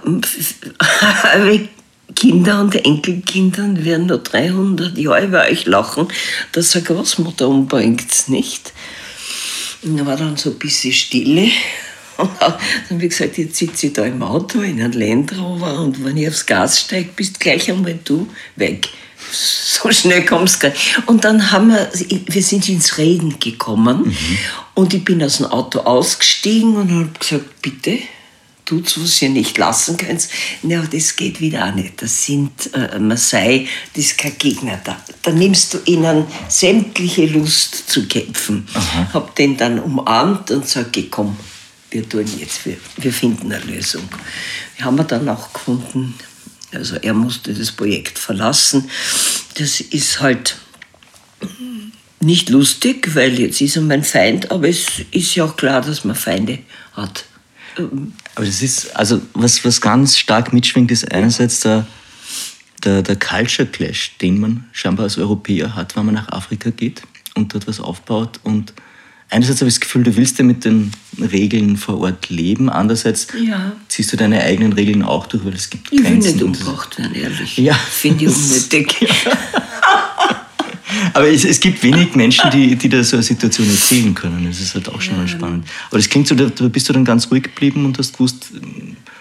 [2.15, 6.09] Kinder und Enkelkinder werden nur 300 Jahre über euch lachen,
[6.53, 8.73] dass eine Großmutter umbringt, nicht?
[9.83, 11.51] Und da war dann so ein bisschen Stille.
[12.19, 12.53] Und dann
[12.91, 16.17] habe ich gesagt, jetzt sitze ich da im Auto in einem Land Rover und wenn
[16.17, 18.89] ich aufs Gas steige, bist gleich einmal du weg.
[19.31, 20.73] So schnell kommst du
[21.07, 21.91] Und dann haben wir,
[22.27, 24.39] wir sind ins Reden gekommen mhm.
[24.75, 27.99] und ich bin aus dem Auto ausgestiegen und habe gesagt, bitte,
[28.65, 30.29] tut, was ihr nicht lassen könnt.
[30.63, 32.01] Ja, das geht wieder auch nicht.
[32.01, 34.97] Das sind äh, Maasai, das ist kein Gegner da.
[35.23, 38.67] Da nimmst du ihnen sämtliche Lust zu kämpfen.
[38.75, 39.11] Aha.
[39.13, 41.37] Hab den dann umarmt und sage, komm,
[41.93, 44.09] wir tun jetzt, wir, wir finden eine Lösung.
[44.77, 46.15] Wir haben wir dann auch gefunden.
[46.73, 48.89] Also er musste das Projekt verlassen.
[49.55, 50.57] Das ist halt
[52.21, 56.05] nicht lustig, weil jetzt ist er mein Feind, aber es ist ja auch klar, dass
[56.05, 56.61] man Feinde
[56.95, 57.25] hat.
[57.77, 61.87] Aber das ist, also was, was ganz stark mitschwingt, ist einerseits der,
[62.85, 67.03] der, der Culture Clash, den man scheinbar als Europäer hat, wenn man nach Afrika geht
[67.35, 68.41] und dort was aufbaut.
[68.45, 68.73] Und
[69.33, 73.29] einerseits habe ich das Gefühl, du willst ja mit den Regeln vor Ort leben, andererseits
[73.43, 73.73] ja.
[73.89, 76.19] ziehst du deine eigenen Regeln auch durch, weil es gibt ich Grenzen.
[76.19, 77.57] Ich will nicht umgebracht werden, ehrlich.
[77.57, 77.75] Ja.
[77.75, 79.07] Finde ich unnötig.
[81.15, 84.47] Aber es, es, gibt wenig Menschen, die, die da so eine Situation erzählen können.
[84.47, 85.67] Das ist halt auch schon mal spannend.
[85.89, 88.51] Aber das klingt so, da bist du dann ganz ruhig geblieben und hast gewusst.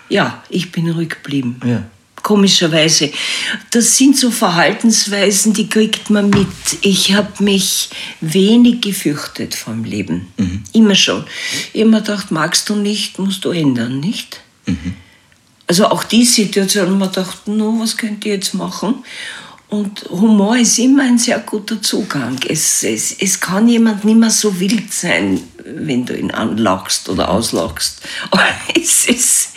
[0.10, 1.60] Ja, ich bin ruhig geblieben.
[1.66, 1.84] Ja.
[2.24, 3.12] Komischerweise.
[3.72, 6.48] Das sind so Verhaltensweisen, die kriegt man mit.
[6.82, 7.90] Ich habe mich
[8.22, 10.28] wenig gefürchtet vom Leben.
[10.38, 10.64] Mhm.
[10.74, 11.26] Immer schon.
[11.74, 14.42] Immer gedacht, magst du nicht, musst du ändern, nicht?
[14.66, 14.96] Mhm.
[15.68, 19.04] Also auch die Situation, man dachte, no, was könnt ihr jetzt machen?
[19.72, 22.38] Und Humor ist immer ein sehr guter Zugang.
[22.46, 27.30] Es, es, es kann jemand nicht mehr so wild sein, wenn du ihn anlachst oder
[27.30, 28.02] auslachst.
[28.76, 29.54] es, ist,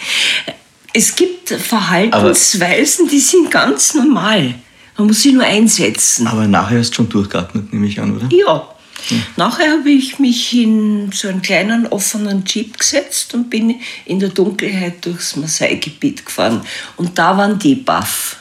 [0.94, 4.54] es gibt Verhaltensweisen, die sind ganz normal.
[4.96, 6.26] Man muss sie nur einsetzen.
[6.26, 8.28] Aber nachher du schon durchgeatmet, nehme ich an, oder?
[8.30, 8.68] Ja.
[9.08, 9.22] Hm.
[9.36, 14.30] Nachher habe ich mich in so einen kleinen offenen Jeep gesetzt und bin in der
[14.30, 16.62] Dunkelheit durchs Maasai-Gebiet gefahren.
[16.96, 18.36] Und da waren die baff.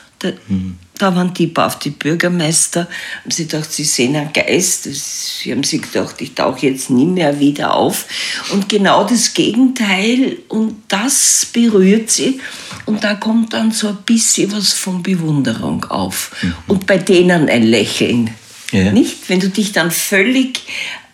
[0.46, 2.88] hm da waren die auf die Bürgermeister,
[3.22, 4.84] haben sie gedacht, sie sehen einen Geist.
[4.84, 8.06] Sie haben sich gedacht, ich tauche jetzt nie mehr wieder auf.
[8.52, 12.40] Und genau das Gegenteil, und das berührt sie.
[12.86, 16.30] Und da kommt dann so ein bisschen was von Bewunderung auf.
[16.42, 16.54] Mhm.
[16.68, 18.30] Und bei denen ein Lächeln.
[18.70, 18.92] Ja.
[18.92, 19.28] Nicht?
[19.28, 20.62] Wenn du dich dann völlig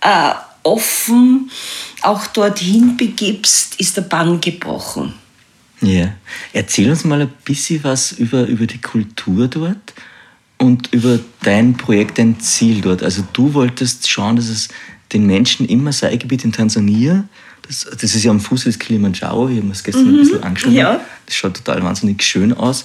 [0.02, 1.50] äh, offen
[2.02, 5.14] auch dorthin begibst, ist der Bann gebrochen.
[5.82, 6.12] Ja.
[6.52, 9.94] Erzähl uns mal ein bisschen was über, über die Kultur dort
[10.58, 13.02] und über dein Projekt, dein Ziel dort.
[13.02, 14.68] Also du wolltest schauen, dass es
[15.12, 17.24] den Menschen im Masai-Gebiet in Tansania,
[17.66, 20.10] das, das ist ja am Fuß des Kilimanjaro, ich habe mir das gestern mhm.
[20.10, 21.00] ein bisschen angeschaut, ja.
[21.26, 22.84] das schaut total wahnsinnig schön aus.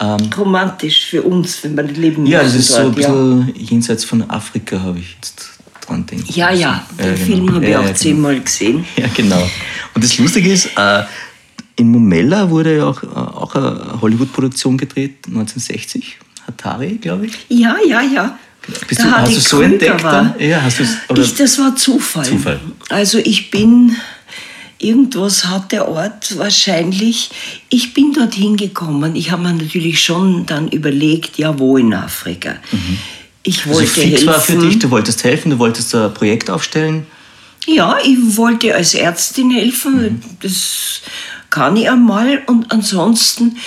[0.00, 3.62] Ähm, Romantisch für uns, wenn man leben Ja, das ist dort, so ein bisschen ja.
[3.70, 5.50] jenseits von Afrika, habe ich jetzt
[5.86, 7.24] dran denken Ja, ja, den genau.
[7.24, 7.94] Film habe ich auch genau.
[7.94, 8.84] zehnmal gesehen.
[8.96, 9.48] Ja, genau.
[9.94, 11.04] Und das Lustige ist, äh,
[11.82, 16.18] in Momella wurde ja auch, äh, auch eine Hollywood-Produktion gedreht, 1960.
[16.46, 17.32] Atari, glaube ich.
[17.48, 18.38] Ja, ja, ja.
[18.88, 20.12] Bist da du, hast du so Krüger entdeckt war.
[20.12, 20.34] dann?
[20.38, 22.24] Ja, hast ich, das war Zufall.
[22.24, 22.60] Zufall.
[22.88, 23.96] Also ich bin,
[24.78, 27.30] irgendwas hat der Ort wahrscheinlich,
[27.68, 29.16] ich bin dorthin gekommen.
[29.16, 32.54] Ich habe mir natürlich schon dann überlegt, ja, wo in Afrika.
[32.70, 32.98] Mhm.
[33.42, 34.26] Ich also wollte also fix helfen.
[34.28, 37.06] war für dich, du wolltest helfen, du wolltest ein Projekt aufstellen.
[37.66, 40.02] Ja, ich wollte als Ärztin helfen.
[40.02, 40.20] Mhm.
[40.40, 41.02] Das
[41.52, 42.42] kann ich einmal.
[42.46, 43.58] Und ansonsten,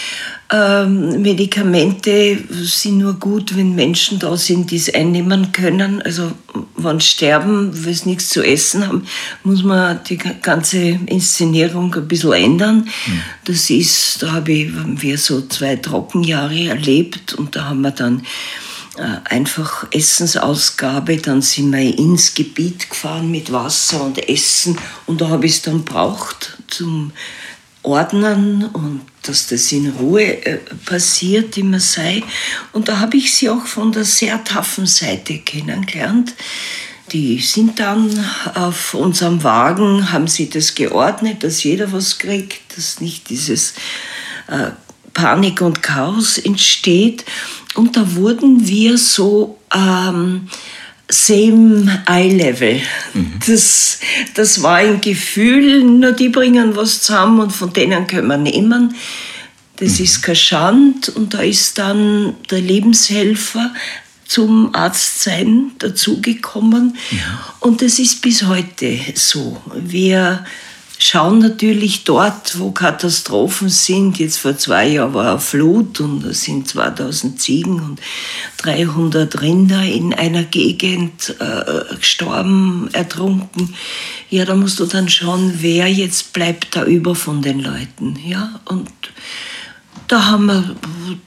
[0.52, 6.02] ähm, Medikamente sind nur gut, wenn Menschen da sind, die es einnehmen können.
[6.02, 6.32] Also,
[6.76, 9.06] wenn sterben, weil sie nichts zu essen haben,
[9.44, 12.90] muss man die ganze Inszenierung ein bisschen ändern.
[13.06, 13.22] Mhm.
[13.46, 17.92] Das ist, da habe ich, haben wir so zwei Trockenjahre erlebt und da haben wir
[17.92, 18.24] dann
[18.98, 21.18] äh, einfach Essensausgabe.
[21.18, 25.62] Dann sind wir ins Gebiet gefahren mit Wasser und Essen und da habe ich es
[25.62, 27.12] dann braucht zum
[27.86, 32.24] Ordnen und dass das in Ruhe äh, passiert im Maasai.
[32.74, 36.34] Und da habe ich sie auch von der sehr taffen Seite kennengelernt.
[37.12, 38.10] Die sind dann
[38.56, 43.74] auf unserem Wagen, haben sie das geordnet, dass jeder was kriegt, dass nicht dieses
[44.48, 44.72] äh,
[45.14, 47.24] Panik und Chaos entsteht.
[47.76, 50.50] Und da wurden wir so ähm,
[51.10, 52.82] same Eye Level.
[53.14, 53.34] Mhm.
[53.46, 54.00] Das,
[54.34, 58.96] das war ein Gefühl, nur die bringen was zusammen und von denen können wir nehmen.
[59.78, 60.06] Das mhm.
[60.06, 63.74] ist kein Schand und da ist dann der Lebenshelfer
[64.28, 66.98] zum Arztsein dazugekommen.
[67.12, 67.56] Ja.
[67.60, 69.62] Und das ist bis heute so.
[69.76, 70.44] Wir
[70.98, 74.18] schauen natürlich dort, wo Katastrophen sind.
[74.18, 78.02] Jetzt vor zwei Jahren war eine Flut und da sind 2000 Ziegen und
[78.58, 83.76] 300 Rinder in einer Gegend äh, gestorben, ertrunken.
[84.30, 88.18] Ja, da musst du dann schauen, wer jetzt bleibt da über von den Leuten.
[88.26, 88.90] Ja, und
[90.08, 90.76] da haben wir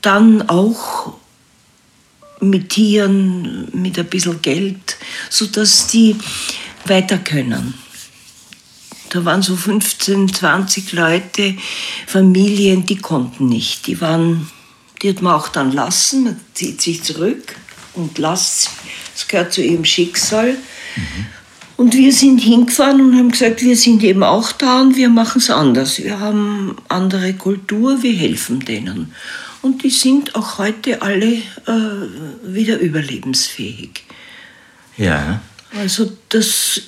[0.03, 1.15] dann auch
[2.41, 4.97] mit Tieren, mit ein bisschen Geld,
[5.29, 6.17] sodass die
[6.87, 7.75] weiter können
[9.11, 11.55] Da waren so 15, 20 Leute,
[12.07, 13.87] Familien, die konnten nicht.
[13.87, 14.51] Die waren,
[15.03, 16.25] die hat man auch dann lassen.
[16.25, 17.57] Man zieht sich zurück
[17.95, 18.71] und lasst.
[19.15, 20.53] Das gehört zu ihrem Schicksal.
[20.97, 21.27] Mhm.
[21.79, 25.39] Und wir sind hingefahren und haben gesagt, wir sind eben auch da und wir machen
[25.39, 25.99] es anders.
[25.99, 29.15] Wir haben andere Kultur, wir helfen denen.
[29.63, 31.43] Und die sind auch heute alle äh,
[32.43, 34.05] wieder überlebensfähig.
[34.97, 35.41] Ja.
[35.79, 36.83] Also das,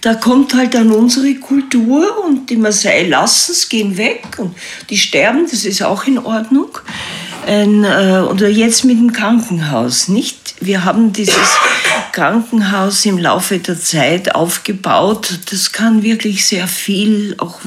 [0.00, 4.54] da kommt halt dann unsere Kultur und die Maasai lassen es, gehen weg und
[4.90, 6.78] die sterben, das ist auch in Ordnung.
[7.46, 10.54] Ein, äh, oder jetzt mit dem Krankenhaus, nicht?
[10.60, 11.58] Wir haben dieses
[12.12, 15.40] Krankenhaus im Laufe der Zeit aufgebaut.
[15.50, 17.58] Das kann wirklich sehr viel, auch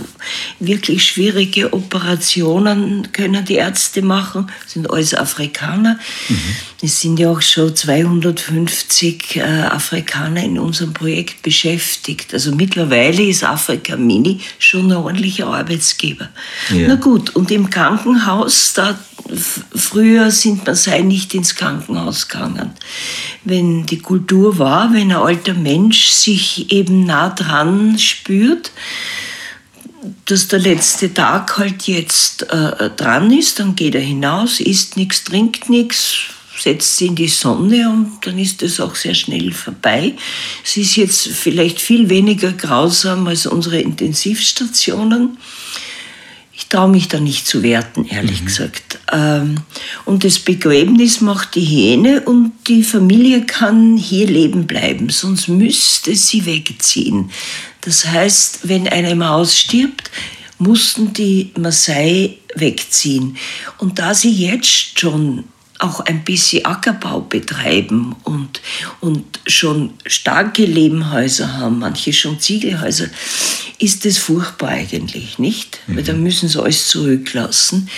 [0.60, 4.50] wirklich schwierige Operationen können die Ärzte machen.
[4.66, 6.00] Sind alles Afrikaner.
[6.30, 6.56] Mhm.
[6.80, 12.34] Es sind ja auch schon 250 äh, Afrikaner in unserem Projekt beschäftigt.
[12.34, 16.30] Also mittlerweile ist Afrika Mini schon ein ordentlicher Arbeitsgeber.
[16.70, 16.90] Ja.
[16.90, 18.98] Na gut, und im Krankenhaus, da
[19.76, 22.72] früher sind man sei nicht ins Krankenhaus gegangen.
[23.44, 28.72] Wenn die Kultur war, wenn ein alter Mensch sich eben nah dran spürt,
[30.26, 35.24] dass der letzte Tag halt jetzt äh, dran ist, dann geht er hinaus, isst nichts,
[35.24, 36.28] trinkt nichts,
[36.60, 40.14] setzt sie in die Sonne und dann ist es auch sehr schnell vorbei.
[40.64, 45.38] Es ist jetzt vielleicht viel weniger grausam als unsere Intensivstationen.
[46.54, 48.46] Ich traue mich da nicht zu werten, ehrlich mhm.
[48.46, 49.00] gesagt.
[49.14, 49.60] Ähm,
[50.06, 56.16] und das Begräbnis macht die Hähne und die Familie kann hier leben bleiben, sonst müsste
[56.16, 57.30] sie wegziehen.
[57.82, 60.10] Das heißt, wenn eine Maus stirbt,
[60.58, 63.38] mussten die Maasai wegziehen.
[63.78, 65.44] Und da sie jetzt schon
[65.80, 68.62] auch ein bisschen Ackerbau betreiben und,
[69.00, 73.08] und schon starke Lehmhäuser haben, manche schon Ziegelhäuser,
[73.80, 75.80] ist das furchtbar eigentlich, nicht?
[75.88, 75.98] Mhm.
[75.98, 77.90] Weil da müssen sie alles zurücklassen.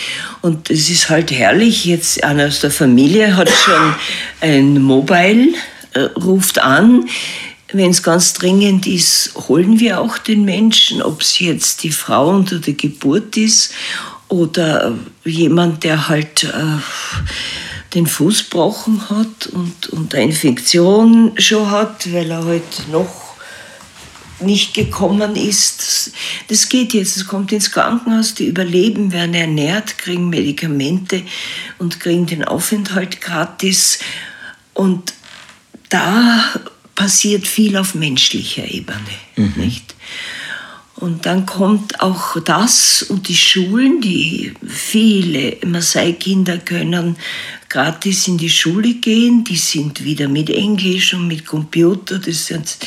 [0.41, 3.95] Und es ist halt herrlich, jetzt einer aus der Familie hat schon
[4.41, 5.53] ein Mobile,
[5.93, 7.07] äh, ruft an,
[7.71, 12.29] wenn es ganz dringend ist, holen wir auch den Menschen, ob es jetzt die Frau
[12.29, 13.73] unter der Geburt ist
[14.27, 16.79] oder jemand, der halt äh,
[17.93, 23.29] den Fuß gebrochen hat und, und eine Infektion schon hat, weil er halt noch
[24.41, 26.11] nicht gekommen ist.
[26.47, 31.23] Das geht jetzt, es kommt ins Krankenhaus, die überleben, werden ernährt, kriegen Medikamente
[31.77, 33.99] und kriegen den Aufenthalt gratis.
[34.73, 35.13] Und
[35.89, 36.43] da
[36.95, 38.99] passiert viel auf menschlicher Ebene,
[39.35, 39.53] mhm.
[39.57, 39.95] nicht?
[40.95, 47.15] Und dann kommt auch das und die Schulen, die viele Maasai-Kinder können
[47.69, 49.43] gratis in die Schule gehen.
[49.43, 52.19] Die sind wieder mit Englisch und mit Computer.
[52.19, 52.77] Das sind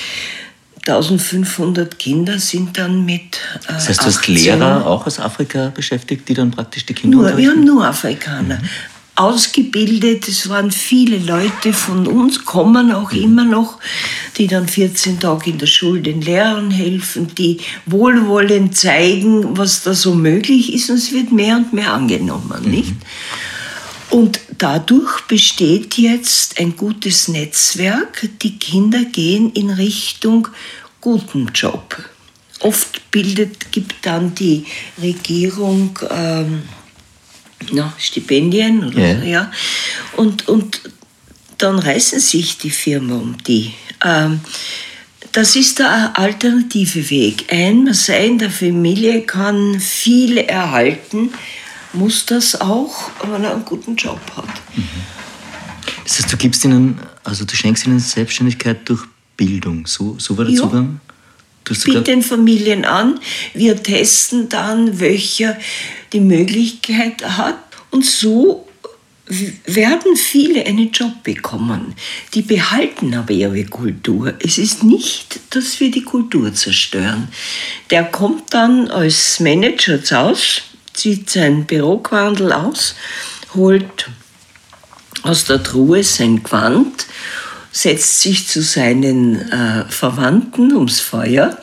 [0.87, 3.39] 1500 Kinder sind dann mit.
[3.69, 7.19] Äh, das heißt, du hast Lehrer auch aus Afrika beschäftigt, die dann praktisch die Kinder
[7.19, 8.57] nur, Wir haben nur Afrikaner.
[8.57, 8.69] Mhm.
[9.15, 13.23] Ausgebildet, es waren viele Leute von uns, kommen auch mhm.
[13.23, 13.79] immer noch,
[14.39, 19.93] die dann 14 Tage in der Schule den Lehrern helfen, die wohlwollend zeigen, was da
[19.93, 22.71] so möglich ist und es wird mehr und mehr angenommen, mhm.
[22.71, 22.95] nicht?
[24.13, 28.29] Und dadurch besteht jetzt ein gutes Netzwerk.
[28.43, 30.49] Die Kinder gehen in Richtung
[31.01, 31.97] guten Job.
[32.61, 34.67] Oft bildet, gibt dann die
[35.01, 36.63] Regierung ähm,
[37.71, 39.25] na, Stipendien oder yeah.
[39.25, 39.53] ja.
[40.19, 40.83] Und, und
[41.57, 43.73] dann reißen sich die Firma um die.
[44.05, 44.41] Ähm,
[45.33, 47.51] das ist der alternative Weg.
[47.51, 51.31] Ein, man sei in der Familie kann viel erhalten,
[51.93, 54.49] muss das auch, wenn er einen guten Job hat.
[54.77, 54.89] Mhm.
[56.05, 59.03] Das heißt, du gibst ihnen, also du schenkst ihnen Selbstständigkeit durch
[59.37, 59.87] Bildung.
[59.87, 60.61] So, so war der ja.
[60.61, 61.01] Zugang?
[61.65, 63.21] Biet den Familien an.
[63.55, 65.57] Wir testen dann, welcher
[66.13, 67.57] die Möglichkeit hat.
[67.91, 68.67] Und so
[69.67, 71.95] werden viele einen Job bekommen.
[72.35, 74.35] Die behalten aber ihre Kultur.
[74.41, 77.29] Es ist nicht, dass wir die Kultur zerstören.
[77.91, 80.63] Der kommt dann als Manager zu Hause,
[80.95, 82.95] zieht sein Büroquandel aus,
[83.55, 84.11] holt
[85.23, 87.07] aus der Truhe sein Quant,
[87.71, 91.57] setzt sich zu seinen äh, Verwandten ums Feuer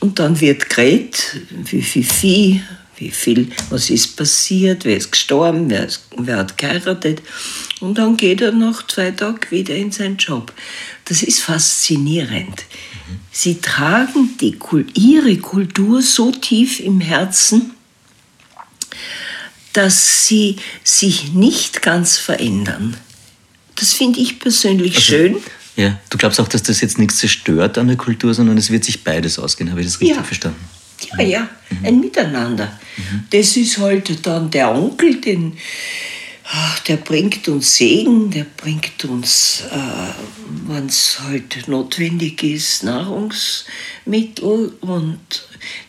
[0.00, 2.62] und dann wird geredet, wie viel Vieh,
[2.96, 7.22] wie viel, was ist passiert, wer ist gestorben, wer, ist, wer hat geheiratet.
[7.80, 10.52] Und dann geht er nach zwei Tagen wieder in seinen Job.
[11.04, 12.64] Das ist faszinierend.
[13.30, 14.58] Sie tragen die,
[14.94, 17.75] ihre Kultur so tief im Herzen,
[19.76, 22.96] dass sie sich nicht ganz verändern.
[23.74, 25.36] Das finde ich persönlich also, schön.
[25.76, 28.84] Ja, du glaubst auch, dass das jetzt nichts zerstört an der Kultur, sondern es wird
[28.84, 29.70] sich beides ausgehen.
[29.70, 30.22] Habe ich das richtig Ja.
[30.22, 30.64] verstanden?
[31.18, 31.48] Ja, ja,
[31.82, 32.80] ein Miteinander.
[33.30, 35.52] Das ist halt dann der Onkel, den,
[36.48, 44.72] ach, der bringt uns Segen, der bringt uns, äh, wenn es halt notwendig ist, Nahrungsmittel
[44.80, 45.18] und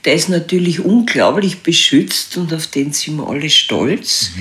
[0.05, 4.31] der ist natürlich unglaublich beschützt und auf den sind wir alle stolz.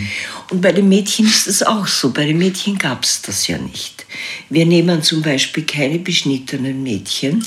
[0.50, 2.10] Und bei den Mädchen ist das auch so.
[2.10, 4.06] Bei den Mädchen gab es das ja nicht.
[4.48, 7.44] Wir nehmen zum Beispiel keine beschnittenen Mädchen.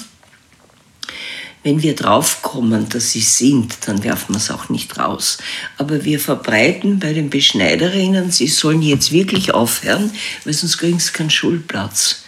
[1.63, 5.39] Wenn wir draufkommen, dass sie sind, dann werfen wir es auch nicht raus.
[5.77, 10.09] Aber wir verbreiten bei den Beschneiderinnen, sie sollen jetzt wirklich aufhören,
[10.45, 12.23] weil sonst kriegen sie keinen Schulplatz.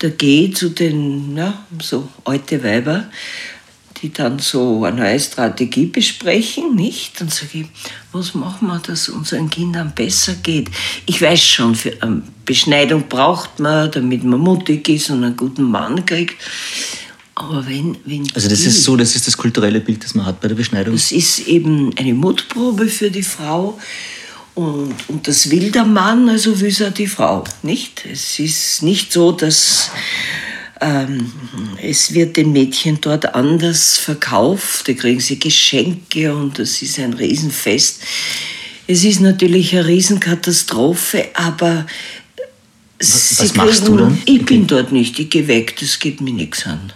[0.00, 3.08] Da gehe ich zu den, ja, so alte Weiber,
[4.02, 7.20] die dann so eine neue Strategie besprechen, nicht?
[7.20, 7.66] Dann sage ich,
[8.12, 10.70] was machen wir, dass unseren Kindern besser geht?
[11.06, 15.64] Ich weiß schon, für eine Beschneidung braucht man, damit man mutig ist und einen guten
[15.64, 16.36] Mann kriegt.
[17.38, 20.24] Aber wenn, wenn Also das die- ist so, das ist das kulturelle Bild, das man
[20.26, 20.94] hat bei der Beschneidung.
[20.94, 23.78] das ist eben eine Mutprobe für die Frau.
[24.54, 28.04] Und, und das will der Mann, also will es auch die Frau, nicht?
[28.10, 29.90] Es ist nicht so, dass
[30.80, 31.30] ähm,
[31.82, 34.88] es wird den Mädchen dort anders verkauft.
[34.88, 38.00] Da kriegen sie Geschenke und das ist ein Riesenfest.
[38.86, 41.86] Es ist natürlich eine Riesenkatastrophe, aber
[42.98, 44.18] was Sie machst du dann?
[44.24, 46.92] Ich bin dort nicht, ich gehe weg, das geht mir nichts an.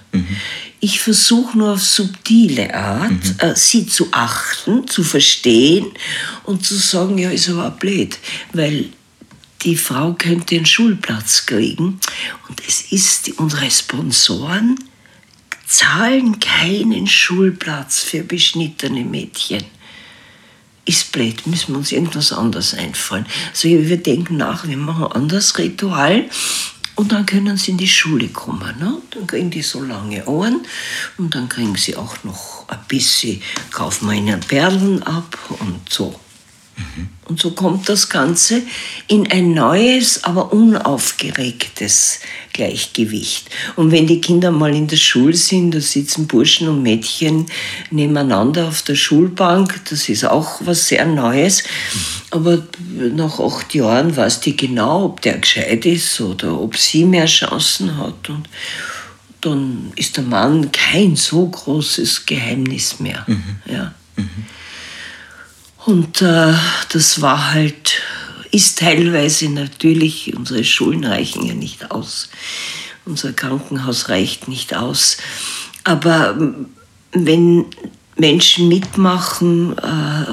[0.81, 5.87] Ich versuche nur auf subtile Art, äh, sie zu achten, zu verstehen
[6.45, 8.17] und zu sagen, ja, ist aber blöd,
[8.55, 8.87] weil
[9.63, 12.01] die Frau könnte einen Schulplatz kriegen
[12.49, 14.79] und es ist, unsere Sponsoren
[15.67, 19.65] zahlen keinen Schulplatz für beschnittene Mädchen
[20.91, 23.27] ist blöd, müssen wir uns irgendwas anderes einfallen.
[23.51, 26.29] Also wir denken nach, wir machen ein anderes Ritual
[26.97, 28.79] und dann können sie in die Schule kommen.
[28.79, 28.99] Ne?
[29.13, 30.61] Dann kriegen die so lange Ohren
[31.17, 36.19] und dann kriegen sie auch noch ein bisschen, kaufen wir ihnen Perlen ab und so.
[37.31, 38.63] Und so kommt das Ganze
[39.07, 42.19] in ein neues, aber unaufgeregtes
[42.53, 43.49] Gleichgewicht.
[43.77, 47.47] Und wenn die Kinder mal in der Schule sind, da sitzen Burschen und Mädchen
[47.93, 51.63] nebeneinander auf der Schulbank, das ist auch was sehr Neues.
[52.33, 52.65] Aber
[53.15, 57.97] nach acht Jahren weiß die genau, ob der gescheit ist oder ob sie mehr Chancen
[57.97, 58.29] hat.
[58.29, 58.49] Und
[59.41, 63.25] dann ist der Mann kein so großes Geheimnis mehr.
[63.73, 63.95] Ja.
[65.87, 66.55] Und äh,
[66.91, 68.03] das war halt,
[68.51, 72.29] ist teilweise natürlich, unsere Schulen reichen ja nicht aus,
[73.07, 75.17] unser Krankenhaus reicht nicht aus.
[75.85, 76.67] Aber ähm,
[77.13, 77.67] wenn
[78.17, 80.27] Menschen mitmachen, äh,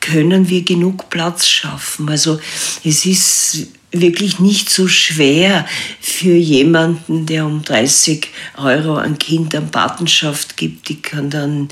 [0.00, 2.08] können wir genug Platz schaffen.
[2.08, 2.40] Also
[2.84, 5.64] es ist wirklich nicht so schwer
[6.00, 11.68] für jemanden, der um 30 Euro ein Kind an Patenschaft gibt, die kann dann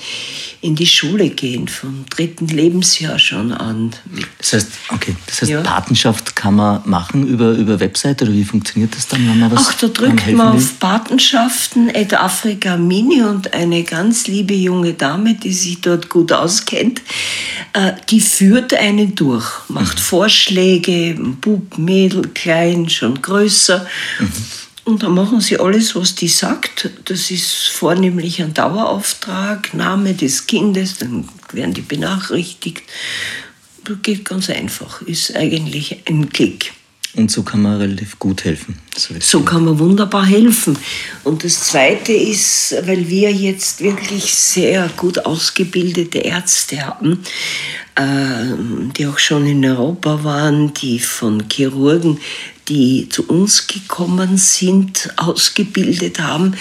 [0.62, 3.92] in die Schule gehen, vom dritten Lebensjahr schon an.
[4.38, 5.60] Das heißt, okay, das heißt, Ja.
[5.60, 9.66] Patenschaft kann man machen über, über Website oder wie funktioniert das dann, wenn man was
[9.68, 10.60] Ach, da drückt man will?
[10.60, 16.32] auf Patenschaften, Ed Afrika Mini und eine ganz liebe junge Dame, die sich dort gut
[16.32, 17.02] auskennt,
[17.74, 23.86] äh, die führt einen durch, macht Vorschläge, Bub, Mädel, klein, schon größer.
[24.84, 26.90] Und dann machen sie alles, was die sagt.
[27.06, 32.82] Das ist vornehmlich ein Dauerauftrag, Name des Kindes, dann werden die benachrichtigt.
[33.84, 36.72] Das geht ganz einfach, ist eigentlich ein Klick.
[37.16, 38.78] Und so kann man relativ gut helfen.
[38.94, 40.78] So, So kann man wunderbar helfen.
[41.24, 47.22] Und das Zweite ist, weil wir jetzt wirklich sehr gut ausgebildete Ärzte haben,
[47.96, 52.20] ähm, die auch schon in Europa waren, die von Chirurgen,
[52.68, 56.54] die zu uns gekommen sind, ausgebildet haben.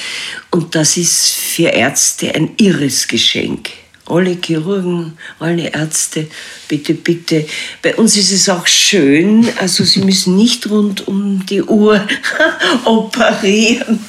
[0.52, 3.72] Und das ist für Ärzte ein irres Geschenk.
[4.08, 6.28] Alle Chirurgen, alle Ärzte,
[6.68, 7.46] bitte, bitte.
[7.82, 12.00] Bei uns ist es auch schön, also sie müssen nicht rund um die Uhr
[12.86, 14.00] operieren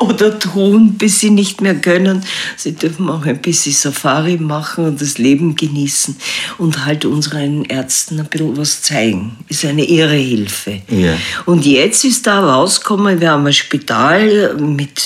[0.00, 2.22] oder tun, bis sie nicht mehr können.
[2.56, 6.16] Sie dürfen auch ein bisschen Safari machen und das Leben genießen
[6.58, 9.36] und halt unseren Ärzten ein bisschen was zeigen.
[9.48, 10.82] Ist eine irre Hilfe.
[10.90, 11.16] Ja.
[11.46, 15.02] Und jetzt ist da rausgekommen, wir haben ein Spital mit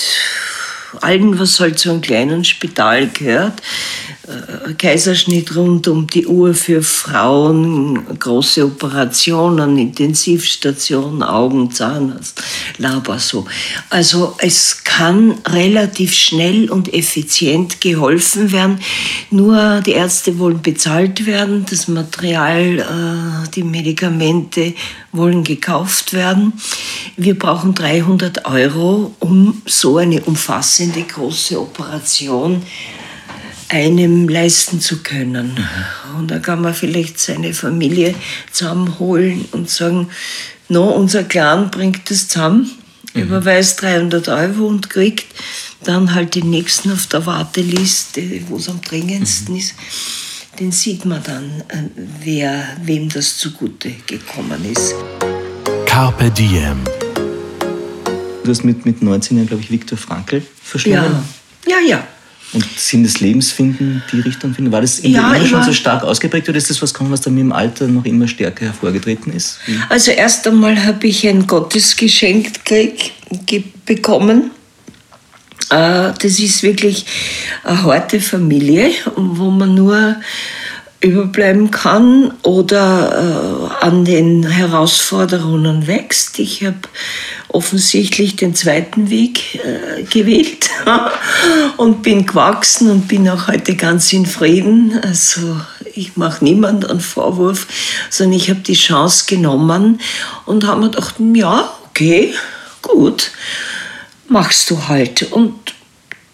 [1.01, 3.61] allem, was halt zu einem kleinen Spital gehört.
[4.27, 12.41] äh, Kaiserschnitt rund um die Uhr für Frauen, große Operationen, Intensivstation, Augen, Zahnarzt,
[12.77, 13.45] Labor so.
[13.89, 18.79] Also es kann relativ schnell und effizient geholfen werden.
[19.31, 24.73] Nur die Ärzte wollen bezahlt werden, das Material, äh, die Medikamente
[25.11, 26.53] wollen gekauft werden.
[27.17, 32.63] Wir brauchen 300 Euro, um so eine umfassende große Operation
[33.69, 35.53] einem leisten zu können.
[35.53, 36.19] Mhm.
[36.19, 38.15] Und da kann man vielleicht seine Familie
[38.51, 40.09] zusammenholen und sagen,
[40.67, 42.69] no, unser Clan bringt das zusammen,
[43.13, 43.21] mhm.
[43.23, 45.27] überweist 300 Euro und kriegt
[45.83, 49.59] dann halt den nächsten auf der Warteliste, wo es am dringendsten mhm.
[49.59, 49.75] ist.
[50.59, 51.89] Den sieht man dann, äh,
[52.21, 54.93] wer, wem das zugute gekommen ist.
[55.85, 56.83] Carpe Diem.
[58.43, 61.23] Du hast mit, mit 19 Jahren, glaube ich, Viktor Frankl verschlungen.
[61.65, 62.07] Ja, ja, ja.
[62.51, 65.63] Und Sinn des Lebens finden, die Richtung finden, war das in ja, dir immer schon
[65.63, 68.27] so stark ausgeprägt oder ist das was gekommen, was dann mit dem Alter noch immer
[68.27, 69.59] stärker hervorgetreten ist?
[69.65, 69.79] Wie?
[69.87, 72.51] Also erst einmal habe ich ein Gottesgeschenk
[73.85, 74.51] bekommen.
[75.69, 77.05] Äh, das ist wirklich
[77.63, 80.15] eine harte Familie, wo man nur
[81.01, 86.39] überbleiben kann oder äh, an den Herausforderungen wächst.
[86.39, 86.79] Ich habe
[87.47, 90.69] offensichtlich den zweiten Weg äh, gewählt
[91.77, 94.99] und bin gewachsen und bin auch heute ganz in Frieden.
[95.01, 95.61] Also
[95.95, 97.67] ich mache niemand einen Vorwurf,
[98.09, 100.01] sondern ich habe die Chance genommen
[100.45, 102.33] und habe mir gedacht, ja, okay,
[102.81, 103.31] gut,
[104.29, 105.31] machst du halt.
[105.31, 105.73] Und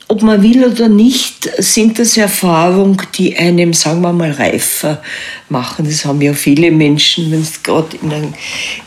[0.07, 5.01] ob man will oder nicht, sind das Erfahrungen, die einem, sagen wir mal, reifer
[5.49, 5.85] machen.
[5.85, 8.33] Das haben ja viele Menschen, wenn es gerade in, ein,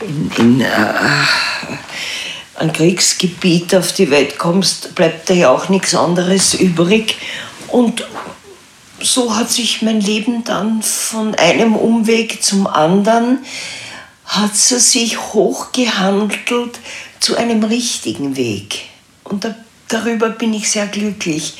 [0.01, 0.65] in, in äh,
[2.55, 7.17] ein Kriegsgebiet auf die Welt kommst, bleibt da ja auch nichts anderes übrig.
[7.67, 8.07] Und
[9.01, 13.39] so hat sich mein Leben dann von einem Umweg zum anderen,
[14.25, 16.79] hat es sich hochgehandelt
[17.19, 18.88] zu einem richtigen Weg.
[19.29, 19.55] Und da
[19.89, 21.55] darüber bin ich sehr glücklich.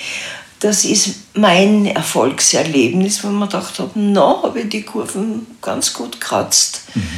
[0.61, 6.19] Das ist mein Erfolgserlebnis, wo man gedacht hat, na, habe ich die Kurven ganz gut
[6.19, 6.83] kratzt.
[6.95, 7.09] Mhm.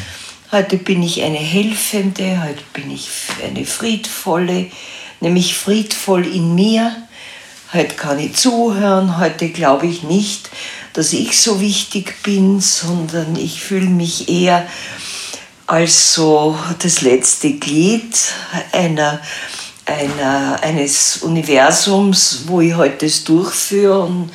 [0.52, 3.08] Heute bin ich eine helfende, heute bin ich
[3.44, 4.68] eine friedvolle,
[5.22, 6.96] nämlich friedvoll in mir.
[7.74, 10.50] Heute kann ich zuhören, heute glaube ich nicht,
[10.94, 14.68] dass ich so wichtig bin, sondern ich fühle mich eher
[15.68, 18.14] als so das letzte Glied
[18.74, 19.22] einer
[19.92, 24.32] einer, eines Universums, wo ich heute das durchführe und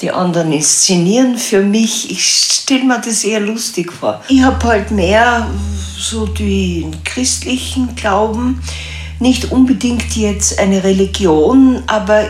[0.00, 2.10] die anderen inszenieren für mich.
[2.10, 4.22] Ich stelle mir das eher lustig vor.
[4.28, 5.48] Ich habe halt mehr
[5.98, 8.62] so den christlichen Glauben,
[9.18, 12.28] nicht unbedingt jetzt eine Religion, aber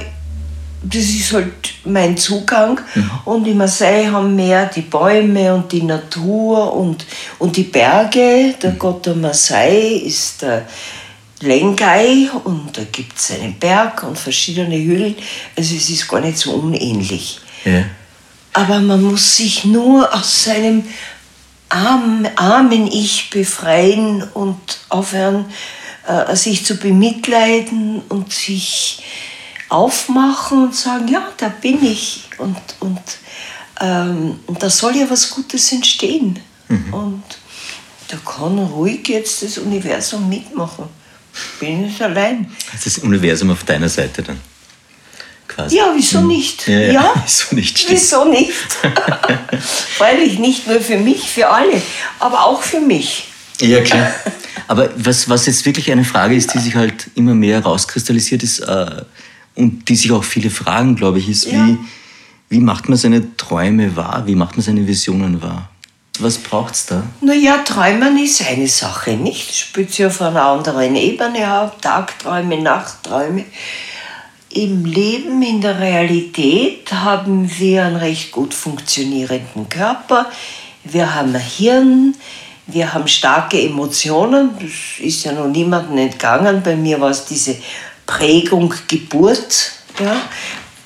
[0.83, 2.81] das ist halt mein Zugang.
[2.95, 3.11] Mhm.
[3.25, 7.05] Und in Marseille haben mehr die Bäume und die Natur und,
[7.39, 8.55] und die Berge.
[8.63, 8.79] Der mhm.
[8.79, 10.67] Gott der Marseille ist der
[11.41, 15.15] Lengai und da gibt es einen Berg und verschiedene Hügel.
[15.57, 17.41] Also es ist gar nicht so unähnlich.
[17.65, 17.85] Ja.
[18.53, 20.85] Aber man muss sich nur aus seinem
[21.69, 24.59] arm, armen Ich befreien und
[24.89, 25.45] aufhören,
[26.07, 29.05] äh, sich zu bemitleiden und sich
[29.69, 32.25] aufmachen und sagen, ja, da bin ich.
[32.39, 33.01] Und, und,
[33.81, 36.41] ähm, da soll ja was Gutes entstehen.
[36.69, 36.95] Mhm.
[36.95, 37.23] Und
[38.09, 40.98] da kann ruhig jetzt das Universum mitmachen
[41.61, 42.51] bin ich allein.
[42.73, 44.41] Das ist das Universum auf deiner Seite dann?
[45.47, 45.77] Quasi.
[45.77, 46.29] Ja, wieso hm.
[46.29, 46.69] nicht?
[46.69, 47.13] Ja, ja, ja?
[47.25, 47.79] wieso nicht?
[47.79, 47.99] Stimmt.
[47.99, 48.53] Wieso nicht?
[49.97, 51.83] Freilich nicht nur für mich, für alle,
[52.19, 53.29] aber auch für mich.
[53.61, 54.13] Ja, klar.
[54.69, 58.61] Aber was, was jetzt wirklich eine Frage ist, die sich halt immer mehr rauskristallisiert ist
[58.61, 59.03] äh,
[59.55, 61.67] und die sich auch viele fragen, glaube ich, ist, ja.
[61.67, 61.79] wie,
[62.51, 64.25] wie macht man seine Träume wahr?
[64.27, 65.71] Wie macht man seine Visionen wahr?
[66.21, 67.03] Was braucht es da?
[67.21, 69.55] Naja, Träumen ist eine Sache, nicht?
[69.55, 71.81] Spielt sich auf einer anderen Ebene ab.
[71.81, 73.45] Tagträume, Nachtträume.
[74.51, 80.27] Im Leben, in der Realität haben wir einen recht gut funktionierenden Körper.
[80.85, 82.15] Wir haben ein Hirn.
[82.67, 84.51] Wir haben starke Emotionen.
[84.61, 86.63] Das ist ja noch niemandem entgangen.
[86.63, 87.57] Bei mir war es diese
[88.07, 89.73] Prägung Geburt.
[90.01, 90.17] Ja,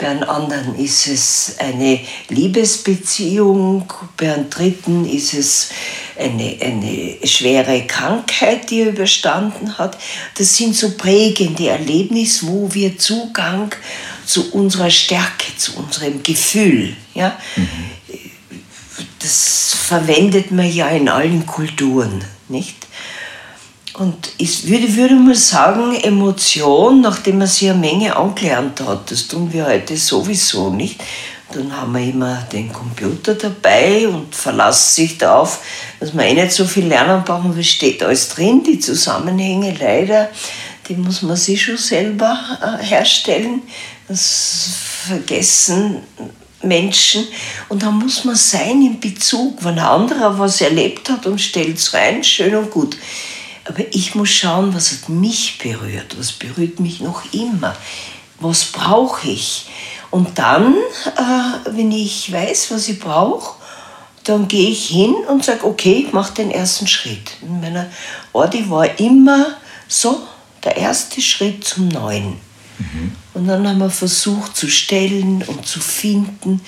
[0.02, 3.84] bei einem anderen ist es eine Liebesbeziehung,
[4.16, 5.70] bei einem dritten ist es
[6.18, 9.96] eine, eine schwere Krankheit, die er überstanden hat.
[10.36, 13.72] Das sind so prägende Erlebnisse, wo wir Zugang
[14.26, 17.68] zu unserer Stärke, zu unserem Gefühl, ja, mhm.
[19.20, 22.74] das verwendet man ja in allen Kulturen, nicht?
[23.94, 29.28] Und ich würde, würde mal sagen, Emotion, nachdem man sich eine Menge angelernt hat, das
[29.28, 31.00] tun wir heute sowieso nicht,
[31.52, 35.60] Dann haben wir immer den Computer dabei und verlassen sich darauf,
[36.00, 38.62] dass wir eh nicht so viel lernen brauchen, wie steht alles drin.
[38.64, 40.30] Die Zusammenhänge leider,
[40.88, 43.62] die muss man sich schon selber äh, herstellen.
[44.08, 44.70] Das
[45.06, 45.98] vergessen
[46.62, 47.26] Menschen.
[47.68, 51.76] Und da muss man sein im Bezug, wenn ein anderer was erlebt hat und stellt
[51.76, 52.96] es rein, schön und gut.
[53.64, 57.76] Aber ich muss schauen, was hat mich berührt, was berührt mich noch immer,
[58.40, 59.66] was brauche ich.
[60.10, 63.54] Und dann, äh, wenn ich weiß, was ich brauche,
[64.24, 67.32] dann gehe ich hin und sage, okay, ich mache den ersten Schritt.
[67.42, 67.90] In meiner
[68.32, 69.56] Ordi war immer
[69.88, 70.22] so
[70.64, 72.38] der erste Schritt zum Neuen.
[72.78, 73.16] Mhm.
[73.34, 76.60] Und dann haben wir versucht zu stellen und zu finden,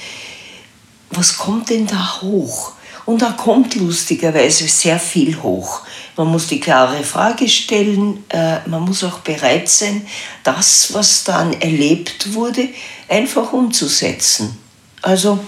[1.10, 2.72] was kommt denn da hoch?
[3.06, 5.82] Und da kommt lustigerweise sehr viel hoch.
[6.16, 10.06] Man muss die klare Frage stellen, äh, man muss auch bereit sein,
[10.42, 12.68] das, was dann erlebt wurde,
[13.08, 14.58] einfach umzusetzen.
[15.02, 15.38] Also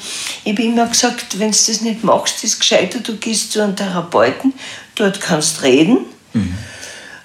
[0.44, 3.62] ich habe immer gesagt, wenn du das nicht machst, ist es gescheiter, du gehst zu
[3.62, 4.52] einem Therapeuten,
[4.96, 6.00] dort kannst reden,
[6.34, 6.54] mhm.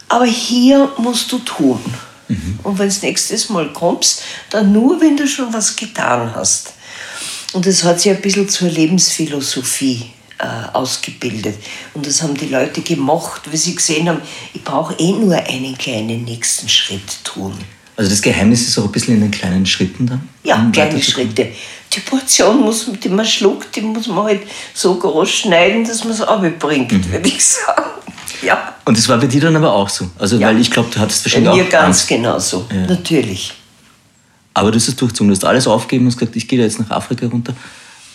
[0.08, 1.82] aber hier musst du tun.
[2.30, 2.60] Mhm.
[2.64, 6.72] Und wenn du nächstes Mal kommst, dann nur, wenn du schon was getan hast.
[7.52, 10.14] Und das hat sich ein bisschen zur Lebensphilosophie
[10.74, 11.56] ausgebildet.
[11.94, 14.22] Und das haben die Leute gemacht, weil sie gesehen haben,
[14.54, 17.54] ich brauche eh nur einen kleinen nächsten Schritt tun.
[17.98, 20.28] Also das Geheimnis ist auch ein bisschen in den kleinen Schritten dann?
[20.44, 21.50] Ja, um kleine Schritte.
[21.94, 24.42] Die Portion, muss, die man schluckt, die muss man halt
[24.74, 27.12] so groß schneiden, dass man es abbringt, mhm.
[27.12, 27.84] würde ich sagen.
[28.42, 28.76] Ja.
[28.86, 30.10] Und das war bei dir dann aber auch so?
[30.18, 30.48] Also, ja.
[30.48, 32.88] weil ich glaube, du hattest wahrscheinlich bei mir auch ganz genauso, ja.
[32.88, 33.54] natürlich.
[34.54, 36.90] Aber du hast es durchgezogen, du hast alles aufgegeben und gesagt, ich gehe jetzt nach
[36.90, 37.54] Afrika runter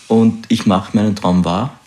[0.07, 1.79] und ich mache meinen Traum wahr.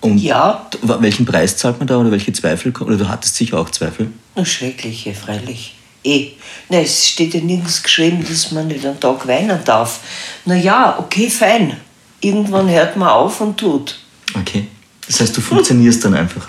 [0.00, 0.68] Und ja.
[0.82, 2.72] welchen Preis zahlt man da oder welche Zweifel?
[2.80, 4.10] Oder du hattest sicher auch Zweifel?
[4.34, 5.74] Na, schreckliche, freilich.
[6.04, 6.32] Eh.
[6.68, 10.00] Na, es steht ja nirgends geschrieben, dass man nicht einen Tag weinen darf.
[10.44, 11.76] Na ja, okay, fein.
[12.20, 13.98] Irgendwann hört man auf und tut.
[14.34, 14.66] Okay.
[15.06, 16.48] Das heißt, du funktionierst dann einfach.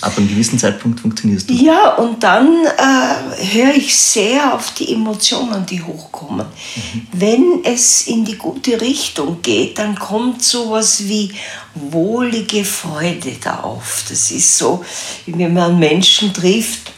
[0.00, 1.54] Ab einem gewissen Zeitpunkt funktionierst du.
[1.54, 6.46] Ja, und dann äh, höre ich sehr auf die Emotionen, die hochkommen.
[6.46, 7.06] Mhm.
[7.12, 11.32] Wenn es in die gute Richtung geht, dann kommt sowas wie
[11.74, 14.04] wohlige Freude da auf.
[14.08, 14.84] Das ist so,
[15.26, 16.92] wie wenn man Menschen trifft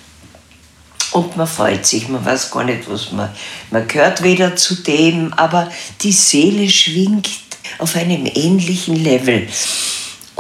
[1.13, 3.31] und man freut sich, man weiß gar nicht, was man,
[3.71, 5.71] man gehört weder zu dem, aber
[6.03, 7.29] die Seele schwingt
[7.79, 9.49] auf einem ähnlichen Level.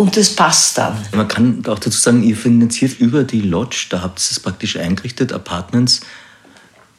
[0.00, 0.96] Und das passt dann.
[1.12, 4.78] Man kann auch dazu sagen, ihr finanziert über die Lodge, da habt ihr es praktisch
[4.78, 6.00] eingerichtet, Apartments.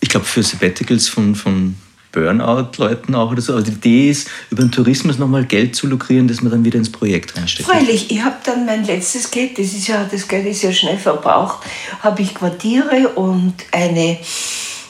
[0.02, 1.78] Ich glaube, für Sabbaticals von, von
[2.12, 3.54] Burnout-Leuten auch oder so.
[3.54, 6.78] Aber die Idee ist, über den Tourismus nochmal Geld zu lukrieren, das man dann wieder
[6.78, 7.68] ins Projekt reinsteckt.
[7.68, 11.00] Freilich, ich habe dann mein letztes Geld, das, ist ja, das Geld ist ja schnell
[11.00, 11.66] verbraucht,
[12.02, 14.20] habe ich Quartiere und eine,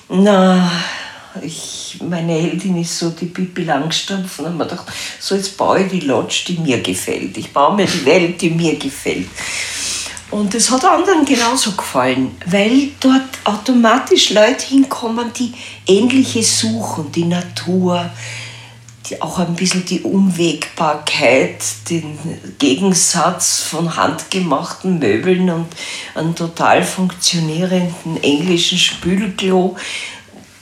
[0.10, 0.70] na,
[1.42, 4.88] ich, meine Heldin ist so die Pippi Langstrumpf und habe ich gedacht,
[5.20, 7.38] so jetzt baue ich die Lodge, die mir gefällt.
[7.38, 9.28] Ich baue mir die Welt, die mir gefällt.
[10.32, 15.54] Und das hat anderen genauso gefallen, weil dort automatisch Leute hinkommen, die
[15.86, 18.10] Ähnliches suchen, die Natur,
[19.10, 22.18] die auch ein bisschen die Unwägbarkeit, den
[22.60, 25.68] Gegensatz von handgemachten Möbeln und
[26.16, 29.76] einem total funktionierenden englischen Spülklo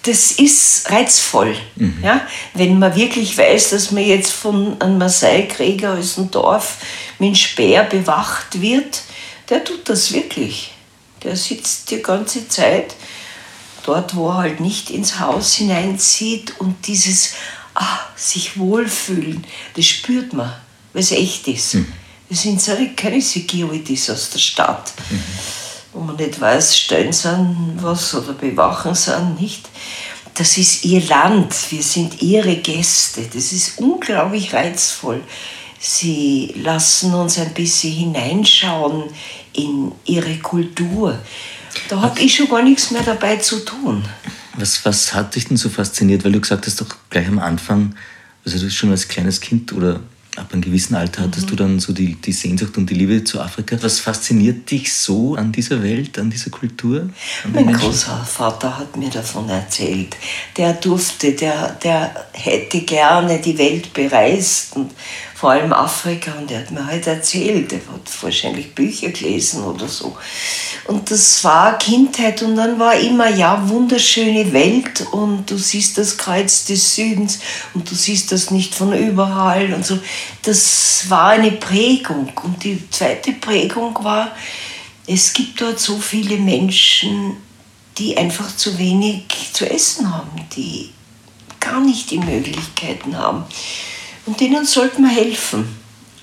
[0.09, 1.55] das ist reizvoll.
[1.75, 1.99] Mhm.
[2.03, 2.27] Ja?
[2.55, 6.77] Wenn man wirklich weiß, dass man jetzt von einem Marseille-Krieger aus dem Dorf
[7.19, 9.03] mit einem Speer bewacht wird,
[9.49, 10.71] der tut das wirklich.
[11.23, 12.95] Der sitzt die ganze Zeit
[13.85, 17.33] dort, wo er halt nicht ins Haus hineinzieht und dieses
[17.75, 19.45] ah, sich wohlfühlen,
[19.75, 20.53] das spürt man,
[20.93, 21.75] weil es echt ist.
[21.75, 21.93] Mhm.
[22.29, 22.61] Das sind
[22.95, 24.91] keine Securities aus der Stadt.
[25.09, 25.23] Mhm
[25.99, 29.67] wo man nicht weiß, stellen sie an was oder bewachen sie an nicht.
[30.33, 33.23] Das ist ihr Land, wir sind ihre Gäste.
[33.33, 35.21] Das ist unglaublich reizvoll.
[35.77, 39.09] Sie lassen uns ein bisschen hineinschauen
[39.51, 41.19] in ihre Kultur.
[41.89, 44.05] Da habe ich schon gar nichts mehr dabei zu tun.
[44.55, 46.23] Was, was hat dich denn so fasziniert?
[46.23, 47.95] Weil du gesagt hast doch gleich am Anfang,
[48.45, 49.99] also du schon als kleines Kind oder
[50.39, 51.49] ab einem gewissen Alter hattest mhm.
[51.49, 53.77] du dann so die, die Sehnsucht und die Liebe zu Afrika.
[53.81, 57.09] Was fasziniert dich so an dieser Welt, an dieser Kultur?
[57.43, 60.15] An mein Großvater hat mir davon erzählt.
[60.57, 64.91] Der durfte, der, der hätte gerne die Welt bereist und
[65.39, 66.33] vor allem Afrika.
[66.33, 70.17] Und er hat mir halt erzählt, er hat wahrscheinlich Bücher gelesen oder so.
[70.85, 76.17] Und das war Kindheit und dann war immer, ja, wunderschöne Welt und du siehst das
[76.17, 77.39] Kreuz des Südens
[77.73, 79.99] und du siehst das nicht von überall und so.
[80.41, 82.33] Das war eine Prägung.
[82.43, 84.31] Und die zweite Prägung war,
[85.07, 87.37] es gibt dort so viele Menschen,
[87.97, 89.23] die einfach zu wenig
[89.53, 90.89] zu essen haben, die
[91.61, 93.45] gar nicht die Möglichkeiten haben
[94.29, 95.75] Und denen sollte man helfen.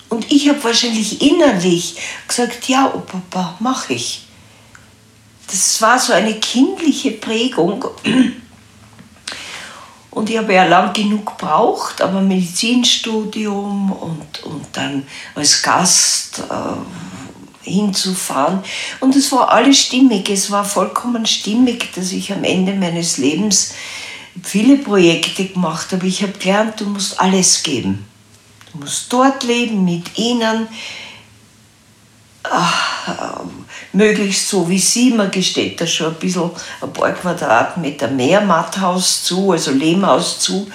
[0.08, 1.96] Und ich habe wahrscheinlich innerlich
[2.28, 4.28] gesagt, ja, oh Papa, mache ich.
[5.48, 7.84] Das war so eine kindliche Prägung.
[10.12, 15.04] Und ich habe ja lang genug gebraucht, aber Medizinstudium und, und dann
[15.34, 18.62] als Gast äh, hinzufahren.
[19.00, 23.74] Und es war alles stimmig, es war vollkommen stimmig, dass ich am Ende meines Lebens
[24.42, 26.06] viele Projekte gemacht habe.
[26.06, 28.06] Ich habe gelernt, du musst alles geben.
[28.72, 30.68] Du musst dort leben mit ihnen.
[32.42, 33.40] Ach,
[33.92, 35.10] möglichst so wie sie.
[35.10, 40.68] Man gesteht da schon ein bisschen ein paar Quadratmeter mehr Matthaus zu, also Lehmhaus zu.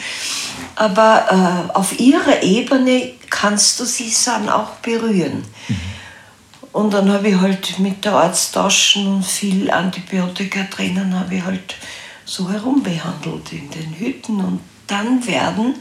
[0.76, 5.44] Aber äh, auf ihrer Ebene kannst du sie dann auch berühren.
[5.68, 5.92] Mhm.
[6.74, 11.76] Und dann habe ich halt mit der Arzttaschen und viel Antibiotika drinnen, habe ich halt
[12.26, 14.40] so herumbehandelt in den Hütten.
[14.40, 15.76] Und dann werden,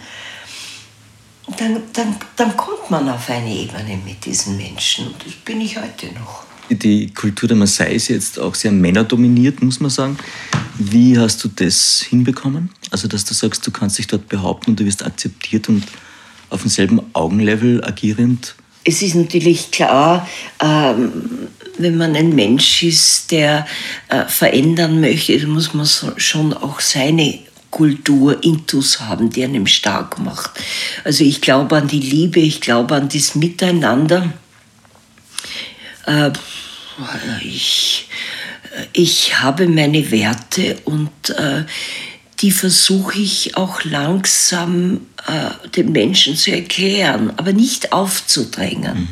[1.58, 5.08] dann, dann, dann kommt man auf eine Ebene mit diesen Menschen.
[5.08, 6.44] Und das bin ich heute noch.
[6.70, 10.16] Die Kultur der Maasai ist jetzt auch sehr männerdominiert, muss man sagen.
[10.78, 12.70] Wie hast du das hinbekommen?
[12.90, 15.84] Also, dass du sagst, du kannst dich dort behaupten und du wirst akzeptiert und
[16.48, 18.54] auf demselben Augenlevel agierend?
[18.84, 20.26] Es ist natürlich klar,
[20.62, 23.66] ähm, wenn man ein Mensch ist, der
[24.08, 27.38] äh, verändern möchte, dann muss man schon auch seine
[27.70, 30.50] Kultur intus haben, die einem stark macht.
[31.04, 34.32] Also ich glaube an die Liebe, ich glaube an das Miteinander.
[36.06, 36.30] Äh,
[37.42, 38.08] ich,
[38.92, 41.64] ich habe meine Werte und äh,
[42.40, 49.00] die versuche ich auch langsam äh, den Menschen zu erklären, aber nicht aufzudrängen.
[49.00, 49.08] Mhm.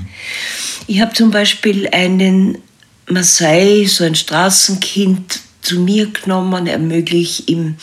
[0.86, 2.58] Ich habe zum Beispiel einen
[3.06, 7.76] Maasai, so ein Straßenkind, zu mir genommen, ermögliche ihm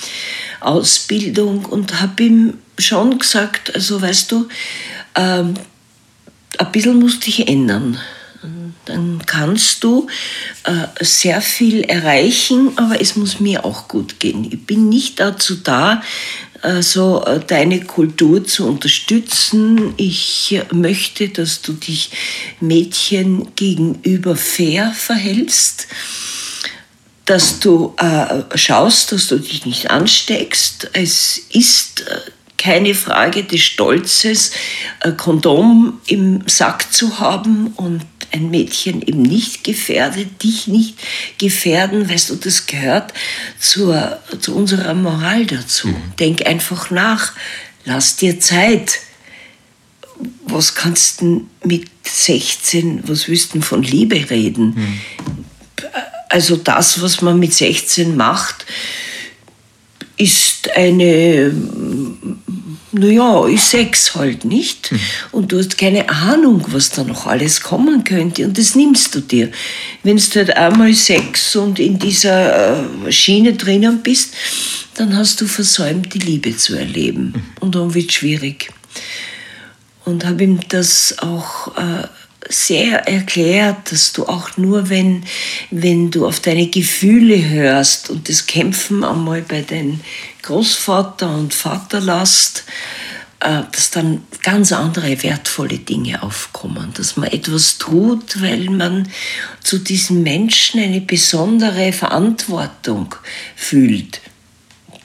[0.59, 4.47] Ausbildung und habe ihm schon gesagt, also weißt du,
[5.13, 5.53] ähm,
[6.57, 7.99] ein bisschen musst dich ändern
[8.85, 10.07] dann kannst du
[10.63, 14.45] äh, sehr viel erreichen, aber es muss mir auch gut gehen.
[14.51, 16.01] Ich bin nicht dazu da,
[16.61, 19.93] äh, so äh, deine Kultur zu unterstützen.
[19.97, 22.11] Ich möchte, dass du dich
[22.59, 25.87] Mädchen gegenüber fair verhältst
[27.25, 30.91] dass du äh, schaust, dass du dich nicht ansteckst.
[30.93, 32.19] Es ist äh,
[32.57, 34.51] keine Frage des Stolzes,
[34.99, 38.01] ein Kondom im Sack zu haben und
[38.35, 40.95] ein Mädchen eben nicht gefährdet, dich nicht
[41.37, 43.13] gefährden, weißt du, das gehört
[43.59, 45.87] zur, zu unserer Moral dazu.
[45.87, 46.13] Mhm.
[46.19, 47.33] Denk einfach nach,
[47.85, 48.99] lass dir Zeit.
[50.45, 54.73] Was kannst du mit 16, was willst du von Liebe reden?
[54.75, 54.99] Mhm.
[56.29, 58.65] Also das, was man mit 16 macht,
[60.17, 61.51] ist eine
[62.97, 64.91] naja, ich sechs halt nicht.
[64.91, 64.99] Mhm.
[65.31, 68.45] Und du hast keine Ahnung, was da noch alles kommen könnte.
[68.45, 69.51] Und das nimmst du dir.
[70.03, 74.33] Wenn du halt einmal sechs und in dieser äh, Schiene drinnen bist,
[74.95, 77.33] dann hast du versäumt, die Liebe zu erleben.
[77.35, 77.43] Mhm.
[77.59, 78.71] Und dann wird es schwierig.
[80.05, 82.07] Und habe ihm das auch äh,
[82.49, 85.23] sehr erklärt, dass du auch nur, wenn,
[85.71, 90.01] wenn du auf deine Gefühle hörst und das Kämpfen einmal bei deinen
[90.43, 92.65] Großvater und Vater lasst,
[93.39, 99.09] äh, dass dann ganz andere wertvolle Dinge aufkommen, dass man etwas tut, weil man
[99.61, 103.13] zu diesen Menschen eine besondere Verantwortung
[103.55, 104.21] fühlt.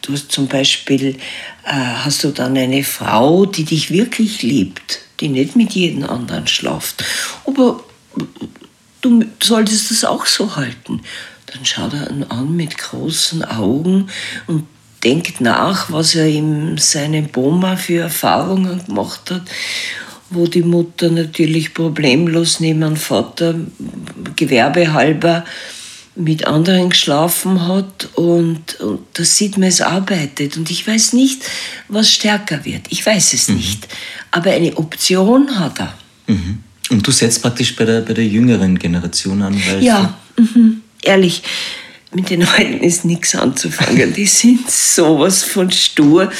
[0.02, 1.16] Du hast zum Beispiel,
[1.64, 6.46] äh, hast du dann eine Frau, die dich wirklich liebt, die nicht mit jedem anderen
[6.46, 7.04] schlaft.
[7.46, 7.82] Aber
[9.00, 11.02] du solltest das auch so halten.
[11.46, 14.08] Dann schaut er ihn an mit großen Augen
[14.46, 14.66] und
[15.02, 19.42] denkt nach, was er in seinem Boma für Erfahrungen gemacht hat,
[20.30, 23.54] wo die Mutter natürlich problemlos neben dem Vater
[24.36, 25.44] gewerbehalber
[26.16, 30.56] mit anderen geschlafen hat und, und da sieht man, es arbeitet.
[30.56, 31.42] Und ich weiß nicht,
[31.88, 32.82] was stärker wird.
[32.90, 33.56] Ich weiß es mhm.
[33.56, 33.88] nicht.
[34.30, 35.94] Aber eine Option hat er.
[36.26, 36.58] Mhm.
[36.90, 39.60] Und du setzt praktisch bei der, bei der jüngeren Generation an?
[39.68, 40.82] Weil ja, mhm.
[41.02, 41.42] ehrlich.
[42.12, 44.12] Mit den Alten ist nichts anzufangen.
[44.12, 46.32] Die sind sowas von stur,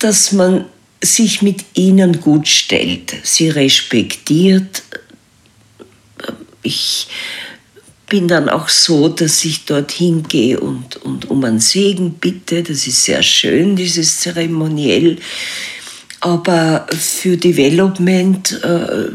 [0.00, 0.64] dass man
[1.00, 4.82] sich mit ihnen gut stellt, sie respektiert.
[6.62, 7.06] Ich
[8.08, 12.62] bin dann auch so, dass ich dorthin gehe und, und um einen Segen bitte.
[12.62, 15.18] Das ist sehr schön, dieses Zeremoniell.
[16.20, 19.08] Aber für Development äh,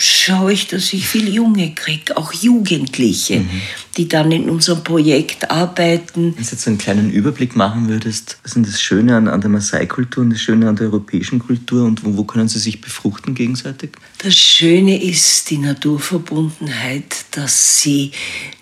[0.00, 3.60] schaue ich, dass ich viel Junge kriege, auch Jugendliche, mhm.
[3.96, 6.34] die dann in unserem Projekt arbeiten.
[6.34, 9.42] Wenn du jetzt so einen kleinen Überblick machen würdest, was ist das Schöne an, an
[9.42, 12.80] der Maasai-Kultur und das Schöne an der europäischen Kultur und wo, wo können sie sich
[12.80, 13.90] befruchten gegenseitig?
[14.18, 18.12] Das Schöne ist die Naturverbundenheit, dass sie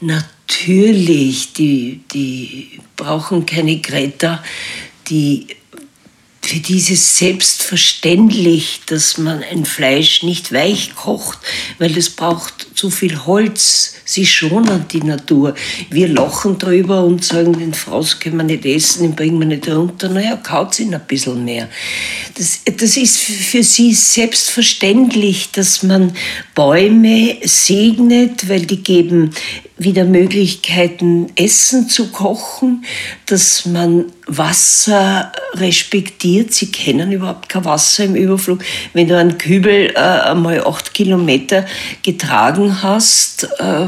[0.00, 4.42] natürlich, die, die brauchen keine Greta,
[5.08, 5.46] die
[6.48, 11.38] für dieses selbstverständlich, dass man ein Fleisch nicht weich kocht,
[11.78, 13.96] weil es braucht zu viel Holz.
[14.06, 15.54] Sie schonen die Natur.
[15.90, 19.68] Wir lachen drüber und sagen, den Fraus können wir nicht essen, den bringen wir nicht
[19.68, 20.08] runter.
[20.08, 21.68] Naja, kaut ihn ein bisschen mehr.
[22.34, 26.14] Das, das ist für sie selbstverständlich, dass man
[26.54, 29.34] Bäume segnet, weil die geben
[29.78, 32.84] wieder Möglichkeiten, Essen zu kochen,
[33.26, 36.52] dass man Wasser respektiert.
[36.52, 38.64] Sie kennen überhaupt kein Wasser im Überflug.
[38.92, 41.64] Wenn du einen Kübel äh, einmal acht Kilometer
[42.02, 43.86] getragen hast, äh,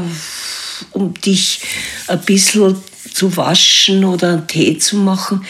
[0.91, 1.61] um dich
[2.07, 2.77] ein bisschen
[3.13, 5.45] zu waschen oder einen Tee zu machen,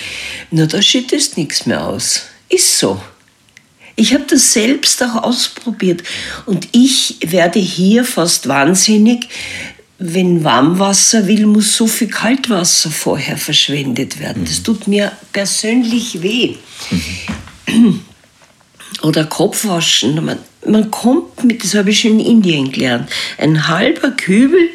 [0.49, 2.23] na, da schüttest nichts mehr aus.
[2.49, 2.99] Ist so.
[3.95, 6.01] Ich habe das selbst auch ausprobiert
[6.47, 9.27] und ich werde hier fast wahnsinnig,
[10.03, 14.45] wenn Warmwasser will, muss so viel Kaltwasser vorher verschwendet werden.
[14.45, 14.63] Das mhm.
[14.63, 16.55] tut mir persönlich weh.
[17.67, 18.01] Mhm.
[19.03, 20.25] Oder Kopfwaschen.
[20.25, 24.69] Man, man kommt mit, das habe ich schon in Indien gelernt, ein halber Kübel,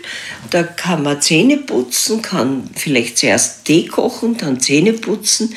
[0.50, 5.54] da kann man Zähne putzen, kann vielleicht zuerst Tee kochen, dann Zähne putzen,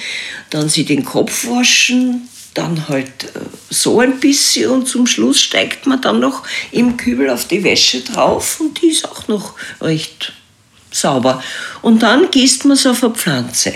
[0.50, 2.28] dann sie den Kopf waschen,
[2.60, 3.39] dann halt äh,
[3.70, 8.01] so ein bisschen und zum Schluss steigt man dann noch im Kübel auf die Wäsche
[8.01, 10.34] drauf und die ist auch noch recht
[10.91, 11.41] sauber.
[11.82, 13.74] Und dann gießt man es auf eine Pflanze.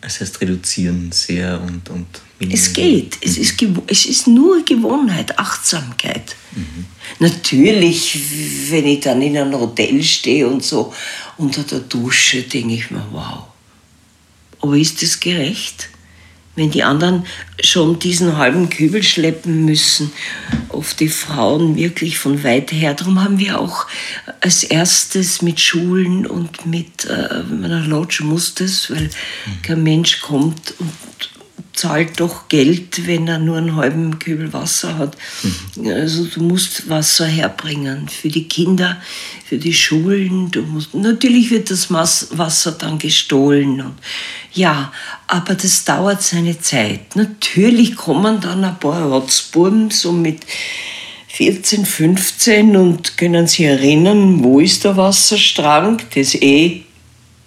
[0.00, 2.06] Das heißt reduzieren sehr und, und
[2.52, 3.16] Es geht.
[3.22, 3.54] Es, ist,
[3.86, 6.36] es ist nur Gewohnheit, Achtsamkeit.
[6.52, 6.84] Mhm.
[7.20, 8.18] Natürlich,
[8.70, 10.92] wenn ich dann in einem Hotel stehe und so
[11.38, 13.44] unter der Dusche, denke ich mir, wow.
[14.60, 15.88] Aber ist das gerecht?
[16.56, 17.26] Wenn die anderen
[17.62, 20.12] schon diesen halben Kübel schleppen müssen,
[20.68, 22.94] oft die Frauen wirklich von weit her.
[22.94, 23.86] Darum haben wir auch
[24.40, 29.10] als erstes mit Schulen und mit äh, meiner Lodge muss das, weil
[29.62, 30.92] kein Mensch kommt und
[31.74, 35.16] zahlt doch Geld, wenn er nur einen halben Kübel Wasser hat.
[35.76, 35.88] Mhm.
[35.88, 39.00] Also du musst Wasser herbringen für die Kinder,
[39.46, 40.50] für die Schulen.
[40.50, 43.80] Du musst, natürlich wird das Wasser dann gestohlen.
[43.80, 43.94] Und,
[44.54, 44.92] ja,
[45.26, 47.16] aber das dauert seine Zeit.
[47.16, 50.40] Natürlich kommen dann ein paar Rotzbuben so mit
[51.28, 56.82] 14, 15 und können sich erinnern, wo ist der Wasserstrang, das eh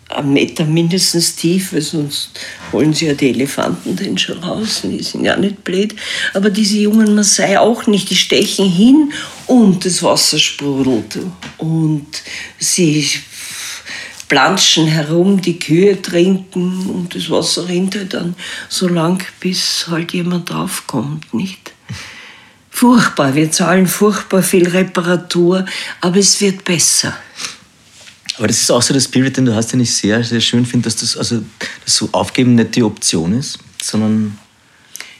[0.09, 2.31] einen Meter mindestens tief, weil sonst
[2.71, 5.95] holen sie ja die Elefanten den schon raus, die sind ja nicht blöd.
[6.33, 9.11] Aber diese jungen Maasai auch nicht, die stechen hin
[9.47, 11.19] und das Wasser sprudelt.
[11.57, 12.07] Und
[12.57, 13.07] sie
[14.27, 18.35] planschen herum, die Kühe trinken und das Wasser rinnt halt dann
[18.69, 21.73] so lang, bis halt jemand draufkommt, nicht?
[22.69, 25.65] Furchtbar, wir zahlen furchtbar viel Reparatur,
[26.01, 27.17] aber es wird besser.
[28.37, 30.65] Aber das ist auch so der Spirit, den du hast, den ich sehr, sehr schön
[30.65, 31.43] finde, dass das, also,
[31.83, 34.37] das so Aufgeben nicht die Option ist, sondern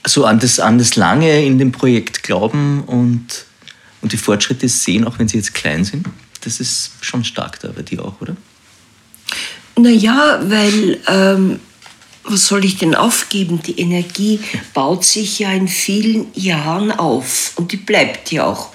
[0.05, 3.45] so an das, an das Lange in dem Projekt glauben und,
[4.01, 6.05] und die Fortschritte sehen, auch wenn sie jetzt klein sind.
[6.41, 8.38] Das ist schon stark da bei dir auch, oder?
[9.78, 11.59] Naja, weil ähm,
[12.23, 13.61] was soll ich denn aufgeben?
[13.61, 14.39] Die Energie
[14.73, 18.69] baut sich ja in vielen Jahren auf und die bleibt ja auch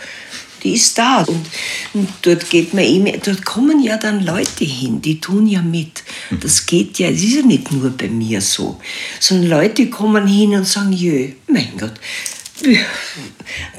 [0.62, 1.22] die ist da.
[1.22, 1.46] Und,
[1.94, 6.02] und dort geht man eben, dort kommen ja dann Leute hin, die tun ja mit.
[6.40, 8.80] Das geht ja, es ist ja nicht nur bei mir so,
[9.18, 11.94] sondern Leute kommen hin und sagen, jö, mein Gott,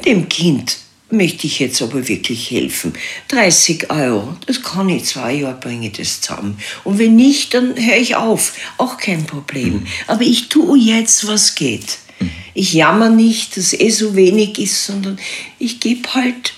[0.06, 0.78] dem Kind
[1.14, 2.94] möchte ich jetzt aber wirklich helfen.
[3.30, 6.58] 30 Euro, das kann ich, zwei Jahre bringe ich das zusammen.
[6.84, 8.54] Und wenn nicht, dann höre ich auf.
[8.78, 9.74] Auch kein Problem.
[9.74, 9.88] Mhm.
[10.08, 11.98] Aber ich tue jetzt, was geht.
[12.20, 12.32] Mhm.
[12.54, 15.18] Ich jammer nicht, dass eh so wenig ist, sondern
[15.60, 16.54] ich gebe halt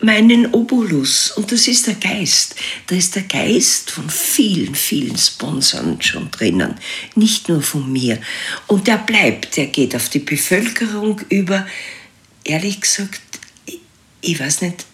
[0.00, 1.30] meinen Obolus.
[1.32, 2.56] Und das ist der Geist.
[2.86, 6.74] Da ist der Geist von vielen, vielen Sponsoren schon drinnen.
[7.14, 8.20] Nicht nur von mir.
[8.66, 11.66] Und der bleibt, der geht auf die Bevölkerung über.
[12.44, 13.20] Ehrlich gesagt,
[14.20, 14.84] ich weiß nicht,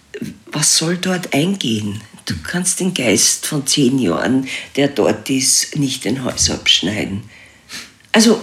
[0.47, 2.01] was soll dort eingehen?
[2.25, 7.23] Du kannst den Geist von zehn Jahren, der dort ist, nicht den Hals abschneiden.
[8.13, 8.41] Also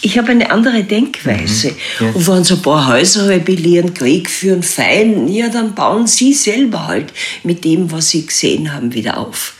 [0.00, 1.70] ich habe eine andere Denkweise.
[1.70, 2.06] Mhm.
[2.06, 2.12] Ja.
[2.12, 6.86] Und wenn so ein paar Häuser rebellieren, Krieg führen, fein, ja, dann bauen sie selber
[6.86, 9.54] halt mit dem, was sie gesehen haben, wieder auf.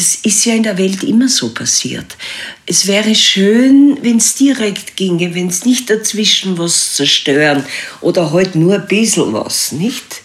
[0.00, 2.16] Das ist ja in der Welt immer so passiert.
[2.64, 7.66] Es wäre schön, wenn es direkt ginge, wenn es nicht dazwischen was zerstören
[8.00, 10.22] oder halt nur ein bisschen was, nicht?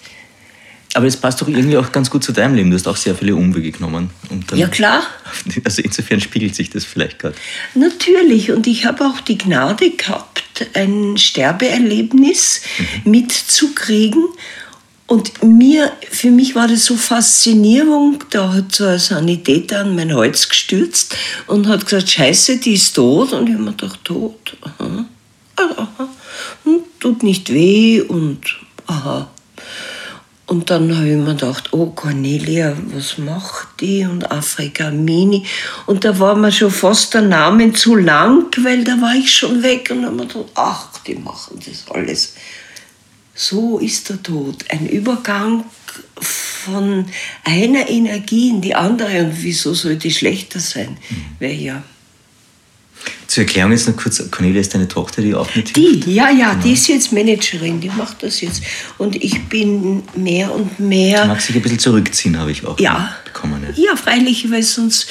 [0.94, 2.72] Aber das passt doch irgendwie auch ganz gut zu deinem Leben.
[2.72, 4.12] Du hast auch sehr viele Umwege genommen.
[4.54, 5.04] ja, klar.
[5.66, 7.36] Also insofern spiegelt sich das vielleicht gerade.
[7.74, 8.52] Natürlich.
[8.52, 12.62] Und ich habe auch die Gnade gehabt, ein Sterbeerlebnis
[13.04, 13.12] mhm.
[13.12, 14.24] mitzukriegen.
[15.08, 20.16] Und mir, für mich war das so Faszinierung, da hat so ein Sanitäter an mein
[20.16, 23.32] Hals gestürzt und hat gesagt, scheiße, die ist tot.
[23.34, 24.58] Und ich habe mir gedacht, tot?
[24.62, 25.06] Aha.
[25.58, 26.10] aha.
[26.64, 28.42] Hm, tut nicht weh und
[28.88, 29.30] aha.
[30.48, 34.06] Und dann habe ich mir gedacht, oh Cornelia, was macht die?
[34.06, 35.46] Und Afrika Mini.
[35.88, 39.64] Und da war mir schon fast der Name zu lang, weil da war ich schon
[39.64, 39.90] weg.
[39.92, 42.36] Und dann habe ich gedacht, ach, die machen das alles.
[43.36, 44.66] So ist der Tod.
[44.70, 45.66] Ein Übergang
[46.20, 47.06] von
[47.44, 49.26] einer Energie in die andere.
[49.26, 50.98] Und wieso soll die schlechter sein?
[51.10, 51.26] Mhm.
[51.40, 51.84] Weil ja
[53.36, 56.52] zur Erklärung jetzt noch kurz, Cornelia ist deine Tochter, die auch mit Die, ja, ja,
[56.52, 56.64] genau.
[56.64, 58.64] die ist jetzt Managerin, die macht das jetzt.
[58.98, 61.24] Und ich bin mehr und mehr...
[61.24, 63.14] Die mag sich ein bisschen zurückziehen, habe ich auch ja.
[63.26, 63.62] bekommen.
[63.76, 63.92] Ja.
[63.92, 65.08] ja, freilich, weil sonst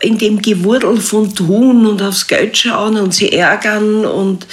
[0.00, 4.46] in dem Gewurdel von tun und aufs Geld schauen und sie ärgern und...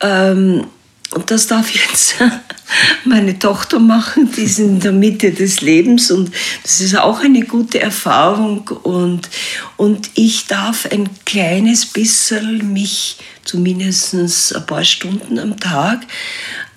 [0.00, 0.64] Ähm,
[1.12, 2.16] und das darf jetzt
[3.04, 6.30] meine Tochter machen, die ist in der Mitte des Lebens und
[6.62, 9.28] das ist auch eine gute Erfahrung und,
[9.76, 14.14] und ich darf ein kleines bisschen mich zumindest
[14.54, 16.02] ein paar Stunden am Tag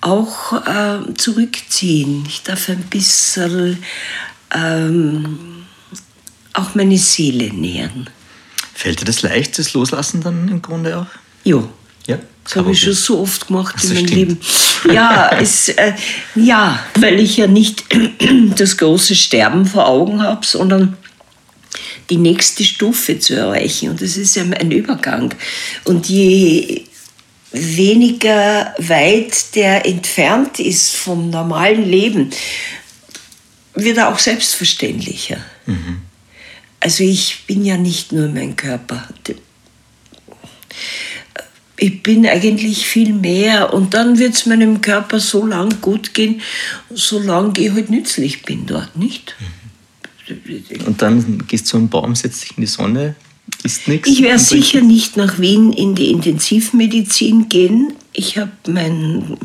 [0.00, 2.24] auch äh, zurückziehen.
[2.26, 3.78] Ich darf ein bisschen
[4.52, 5.64] ähm,
[6.52, 8.10] auch meine Seele nähern.
[8.74, 11.06] Fällt dir das leicht, das Loslassen dann im Grunde auch?
[11.44, 11.62] Ja.
[12.06, 14.40] Ja, das habe ich schon so oft gemacht in meinem Leben.
[14.92, 15.94] Ja, es, äh,
[16.34, 17.84] ja, weil ich ja nicht
[18.56, 20.96] das große Sterben vor Augen habe, sondern
[22.10, 23.90] die nächste Stufe zu erreichen.
[23.90, 25.34] Und das ist ja ein Übergang.
[25.84, 26.84] Und je
[27.52, 32.30] weniger weit der entfernt ist vom normalen Leben,
[33.74, 35.38] wird er auch selbstverständlicher.
[35.66, 36.02] Mhm.
[36.80, 39.08] Also ich bin ja nicht nur mein Körper
[41.76, 46.40] ich bin eigentlich viel mehr und dann wird es meinem Körper so lang gut gehen,
[46.94, 49.34] solange ich halt nützlich bin dort, nicht?
[50.86, 53.16] Und dann gehst du zu einem Baum, setzt dich in die Sonne,
[53.62, 54.08] isst nichts?
[54.08, 59.36] Ich werde sicher nicht nach Wien in die Intensivmedizin gehen, ich habe mein,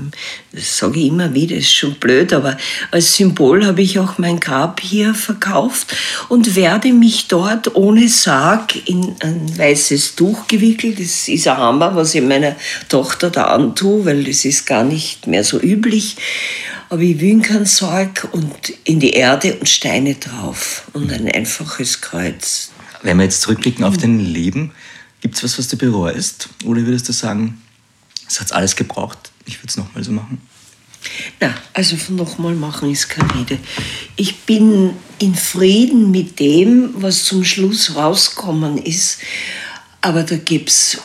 [0.51, 2.55] das sage ich immer wieder, ist schon blöd, aber
[2.91, 5.95] als Symbol habe ich auch mein Grab hier verkauft
[6.29, 10.99] und werde mich dort ohne Sarg in ein weißes Tuch gewickelt.
[10.99, 12.55] Das ist ein Hammer, was ich meiner
[12.89, 16.15] Tochter da antue, weil das ist gar nicht mehr so üblich.
[16.89, 22.01] Aber ich will keinen Sarg und in die Erde und Steine drauf und ein einfaches
[22.01, 22.71] Kreuz.
[23.01, 24.73] Wenn wir jetzt zurückblicken auf dein Leben,
[25.21, 26.49] gibt es was, was du bereust?
[26.65, 27.61] Oder würdest du sagen,
[28.29, 29.31] es hat alles gebraucht.
[29.45, 30.41] Ich würde es nochmal so machen.
[31.39, 33.57] Na, also nochmal machen ist keine Rede.
[34.15, 39.19] Ich bin in Frieden mit dem, was zum Schluss rauskommen ist.
[40.01, 40.99] Aber da gibt es.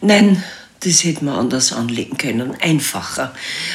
[0.00, 0.42] Nein,
[0.86, 3.34] das hätte man anders anlegen können, einfacher.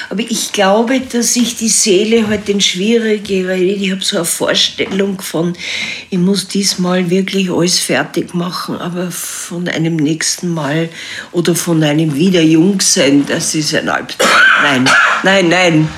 [0.10, 4.26] Aber ich glaube, dass ich die Seele halt den schwierige, weil ich habe so eine
[4.26, 5.54] Vorstellung von,
[6.10, 10.90] ich muss diesmal wirklich alles fertig machen, aber von einem nächsten Mal
[11.32, 14.30] oder von einem wieder Jungsein, das ist ein Albtraum.
[14.64, 14.90] Nein,
[15.24, 15.90] nein, nein.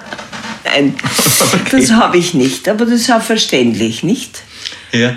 [0.64, 0.94] nein,
[1.54, 1.80] okay.
[1.80, 4.42] das habe ich nicht, aber das ist auch verständlich, nicht?
[4.92, 5.16] Ja.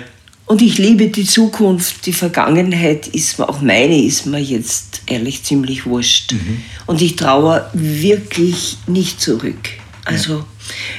[0.52, 2.04] Und ich liebe die Zukunft.
[2.04, 6.32] Die Vergangenheit ist mir, auch meine ist mir jetzt ehrlich ziemlich wurscht.
[6.32, 6.62] Mhm.
[6.84, 9.70] Und ich traue wirklich nicht zurück.
[10.04, 10.46] Also ja.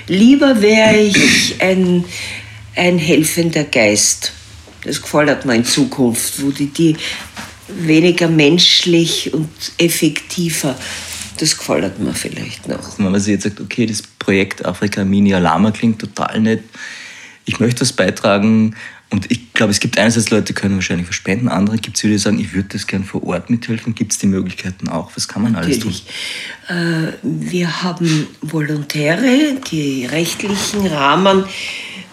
[0.08, 2.04] lieber wäre ich ein,
[2.76, 4.32] ein helfender Geist.
[4.86, 6.98] Das gefällt mir in Zukunft, wo die, die
[7.68, 10.76] weniger menschlich und effektiver
[11.38, 12.98] das gefällt mir vielleicht noch.
[12.98, 16.64] Wenn man sich jetzt sagt, okay, das Projekt Afrika Mini Alama klingt total nett,
[17.46, 18.76] ich möchte was beitragen,
[19.14, 22.18] und ich glaube, es gibt einerseits Leute, die können wahrscheinlich verspenden, andere gibt es, die
[22.18, 23.94] sagen, ich würde das gerne vor Ort mithelfen.
[23.94, 25.12] Gibt es die Möglichkeiten auch?
[25.14, 25.86] Was kann man Natürlich.
[25.86, 26.04] alles
[26.68, 26.76] tun?
[26.76, 31.44] Äh, wir haben Volontäre, die rechtlichen Rahmen,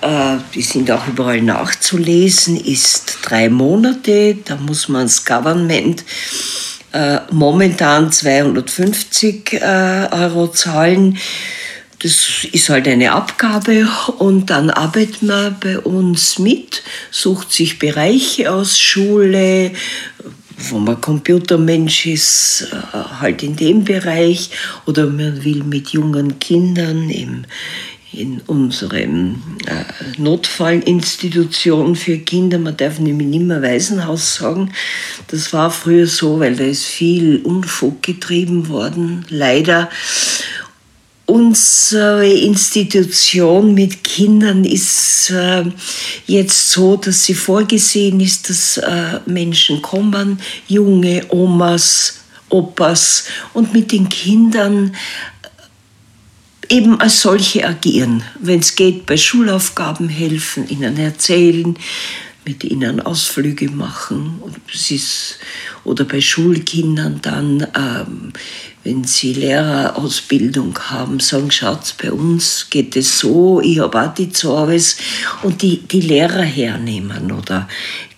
[0.03, 4.37] äh, die sind auch überall nachzulesen, ist drei Monate.
[4.45, 6.05] Da muss man das Government
[6.93, 11.17] äh, momentan 250 Euro zahlen
[12.03, 13.87] das ist halt eine Abgabe
[14.19, 19.73] und dann arbeitet man bei uns mit, sucht sich Bereiche aus, Schule,
[20.69, 24.51] wo man Computermensch ist, äh, halt in dem Bereich
[24.87, 27.45] oder man will mit jungen Kindern im,
[28.13, 32.59] in unserem äh, Notfallinstitution für Kinder.
[32.59, 34.73] Man darf nämlich nicht mehr Waisenhaus sagen.
[35.29, 39.91] Das war früher so, weil da ist viel Unfug getrieben worden, leider.
[41.31, 45.65] Unsere Institution mit Kindern ist äh,
[46.27, 52.19] jetzt so, dass sie vorgesehen ist, dass äh, Menschen kommen, junge Omas,
[52.49, 54.97] Opas und mit den Kindern
[56.69, 58.25] eben als solche agieren.
[58.41, 61.77] Wenn es geht, bei Schulaufgaben helfen, ihnen erzählen,
[62.45, 64.43] mit ihnen Ausflüge machen.
[65.85, 68.33] oder bei Schulkindern dann, ähm,
[68.83, 74.31] wenn sie Lehrerausbildung haben, sagen, schaut, bei uns geht es so, ich habe auch die
[74.31, 74.97] Zorves
[75.43, 77.31] und die, die Lehrer hernehmen.
[77.31, 77.69] Oder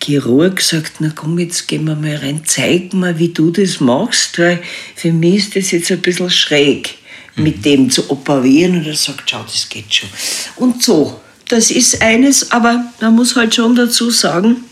[0.02, 4.38] Chirurg sagt, na komm, jetzt gehen wir mal rein, zeig mal, wie du das machst,
[4.38, 4.62] weil
[4.94, 6.96] für mich ist das jetzt ein bisschen schräg
[7.34, 8.76] mit dem zu operieren.
[8.76, 10.10] Und er sagt, schau, das geht schon.
[10.56, 14.64] Und so, das ist eines, aber man muss halt schon dazu sagen,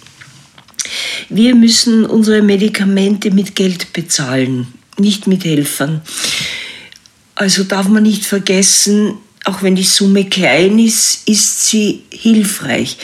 [1.28, 4.68] wir müssen unsere Medikamente mit Geld bezahlen,
[5.00, 6.02] nicht mit Helfern.
[7.34, 12.98] Also darf man nicht vergessen, auch wenn die Summe klein ist, ist sie hilfreich.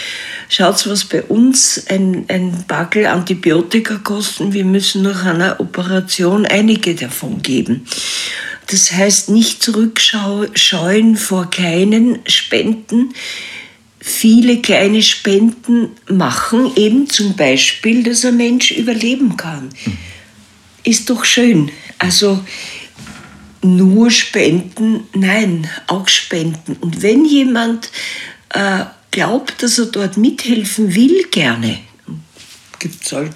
[0.48, 4.52] Schaut, was bei uns ein, ein Backel Antibiotika kosten.
[4.52, 7.86] Wir müssen nach einer Operation einige davon geben.
[8.68, 13.14] Das heißt, nicht zurückscheuen vor kleinen Spenden.
[13.98, 19.70] Viele kleine Spenden machen eben zum Beispiel, dass ein Mensch überleben kann.
[20.84, 21.70] Ist doch schön.
[21.98, 22.44] Also
[23.62, 26.76] nur spenden, nein, auch spenden.
[26.80, 27.90] Und wenn jemand
[28.50, 31.78] äh, glaubt, dass er dort mithelfen will, gerne,
[32.78, 33.34] gibt es halt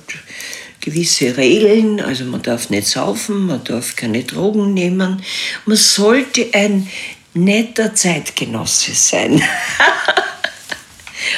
[0.80, 5.22] gewisse Regeln, also man darf nicht saufen, man darf keine Drogen nehmen,
[5.66, 6.88] man sollte ein
[7.34, 9.42] netter Zeitgenosse sein.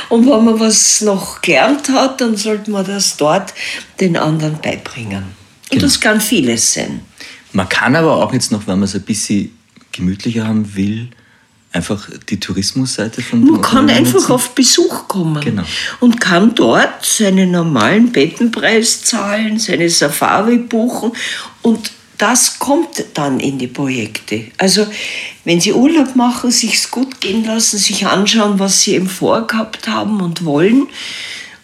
[0.09, 3.53] Und wenn man was noch gelernt hat, dann sollte man das dort
[3.99, 5.25] den anderen beibringen.
[5.25, 5.83] Und genau.
[5.83, 7.01] das kann vieles sein.
[7.53, 9.51] Man kann aber auch jetzt noch, wenn man es ein bisschen
[9.93, 11.09] gemütlicher haben will,
[11.73, 14.33] einfach die Tourismusseite von Man kann einfach nutzen.
[14.33, 15.63] auf Besuch kommen genau.
[16.01, 21.13] und kann dort seinen normalen Bettenpreis zahlen, seine Safari buchen
[21.63, 24.45] und das kommt dann in die Projekte.
[24.57, 24.87] Also
[25.45, 30.21] wenn Sie Urlaub machen, sich's gut gehen lassen, sich anschauen, was Sie eben vorgehabt haben
[30.21, 30.87] und wollen,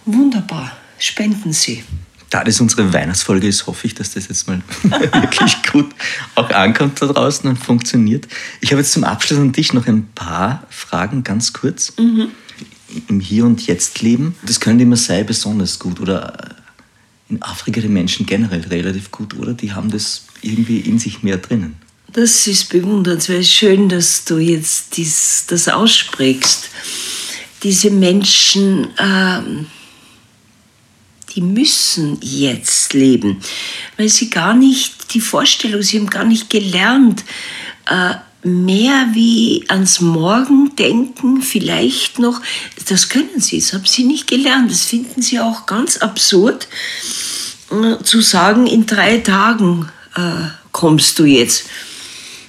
[0.05, 1.85] wunderbar, spenden Sie
[2.31, 5.87] da das unsere Weihnachtsfolge ist, hoffe ich, dass das jetzt mal wirklich gut
[6.35, 8.29] auch ankommt da draußen und funktioniert.
[8.61, 11.95] Ich habe jetzt zum Abschluss an dich noch ein paar Fragen, ganz kurz.
[11.99, 12.29] Mhm.
[13.09, 16.57] Im Hier und Jetzt leben, das könnte immer sei besonders gut oder
[17.29, 19.53] in Afrika die Menschen generell relativ gut, oder?
[19.53, 21.77] Die haben das irgendwie in sich mehr drinnen.
[22.13, 23.45] Das ist bewundernswert.
[23.45, 26.71] Schön, dass du jetzt dies, das aussprichst.
[27.63, 28.89] Diese Menschen.
[28.99, 29.67] Ähm
[31.35, 33.41] die müssen jetzt leben,
[33.97, 37.25] weil sie gar nicht die Vorstellung, sie haben gar nicht gelernt,
[37.87, 42.41] äh, mehr wie ans Morgen denken, vielleicht noch,
[42.89, 46.69] das können sie, das haben sie nicht gelernt, das finden sie auch ganz absurd,
[47.71, 51.65] äh, zu sagen, in drei Tagen äh, kommst du jetzt.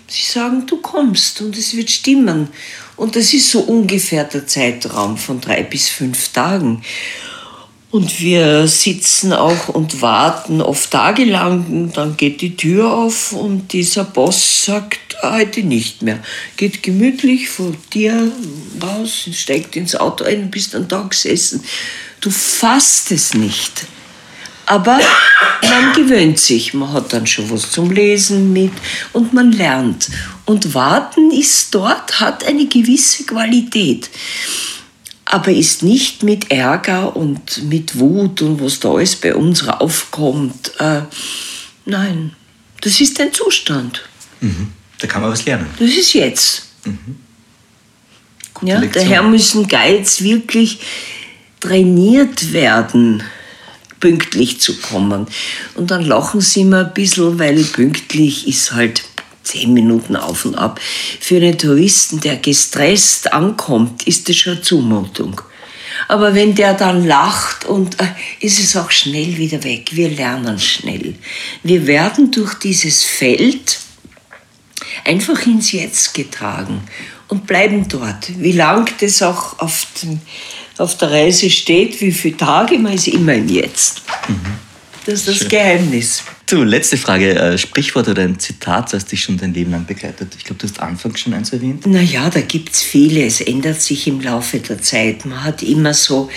[0.07, 2.47] Sie sagen, du kommst und es wird stimmen.
[2.95, 6.83] Und das ist so ungefähr der Zeitraum von drei bis fünf Tagen.
[7.91, 11.91] Und wir sitzen auch und warten oft tagelang.
[11.93, 16.19] Dann geht die Tür auf und dieser Boss sagt, heute nicht mehr.
[16.55, 18.31] Geht gemütlich vor dir
[18.81, 21.63] raus, steigt ins Auto ein, bist dann da gesessen.
[22.21, 23.87] Du fasst es nicht.
[24.67, 24.99] Aber
[25.63, 28.71] man gewöhnt sich, man hat dann schon was zum Lesen mit
[29.13, 30.09] und man lernt.
[30.45, 34.11] Und Warten ist dort, hat eine gewisse Qualität
[35.31, 40.71] aber ist nicht mit Ärger und mit Wut und was da alles bei uns raufkommt.
[40.79, 41.01] Äh,
[41.85, 42.33] nein,
[42.81, 44.01] das ist ein Zustand.
[44.41, 44.73] Mhm.
[44.97, 45.67] Da kann man was lernen.
[45.77, 46.69] Das ist jetzt.
[46.83, 47.17] Mhm.
[48.67, 50.79] Ja, daher müssen Guides wirklich
[51.59, 53.21] trainiert werden,
[53.99, 55.27] pünktlich zu kommen.
[55.75, 59.03] Und dann lachen sie immer ein bisschen, weil pünktlich ist halt
[59.43, 60.79] zehn Minuten auf und ab.
[61.19, 65.41] Für einen Touristen, der gestresst ankommt, ist das schon eine Zumutung.
[66.07, 68.05] Aber wenn der dann lacht und äh,
[68.39, 69.89] ist es auch schnell wieder weg.
[69.91, 71.15] Wir lernen schnell.
[71.63, 73.79] Wir werden durch dieses Feld
[75.05, 76.81] einfach ins Jetzt getragen
[77.27, 78.31] und bleiben dort.
[78.39, 80.19] Wie lang das auch auf, dem,
[80.77, 84.01] auf der Reise steht, wie viele Tage, man ist immer im Jetzt.
[84.27, 84.39] Mhm.
[85.05, 85.49] Das ist das Schön.
[85.49, 86.23] Geheimnis.
[86.49, 87.35] Du, letzte Frage.
[87.35, 90.33] Äh, Sprichwort oder ein Zitat, das dich schon dein Leben lang begleitet?
[90.35, 91.85] Ich glaube, du hast anfangs schon eins erwähnt.
[91.85, 93.23] Naja, da gibt es viele.
[93.23, 95.25] Es ändert sich im Laufe der Zeit.
[95.25, 96.27] Man hat immer so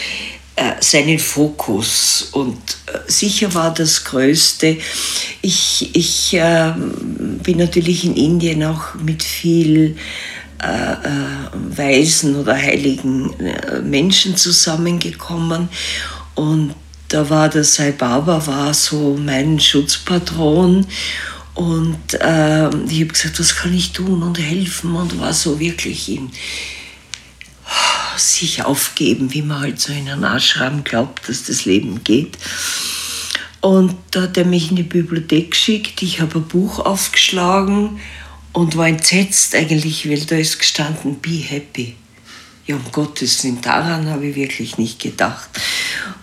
[0.57, 4.77] äh, seinen Fokus und äh, sicher war das Größte.
[5.41, 6.75] Ich, ich äh,
[7.43, 9.97] bin natürlich in Indien auch mit viel
[11.75, 13.35] weisen oder heiligen
[13.83, 15.69] Menschen zusammengekommen
[16.37, 16.77] und
[17.13, 20.87] da war der Sai Baba war so mein Schutzpatron
[21.55, 26.09] und äh, ich habe gesagt, was kann ich tun und helfen und war so wirklich
[26.09, 26.31] in
[28.17, 32.39] sich aufgeben, wie man halt so in einem Ashram glaubt, dass das Leben geht.
[33.61, 38.01] Und da hat er mich in die Bibliothek geschickt, ich habe ein Buch aufgeschlagen
[38.53, 41.95] und war entsetzt eigentlich, weil da ist gestanden, be happy.
[42.67, 45.49] Ja, um Gottes Willen, daran habe ich wirklich nicht gedacht.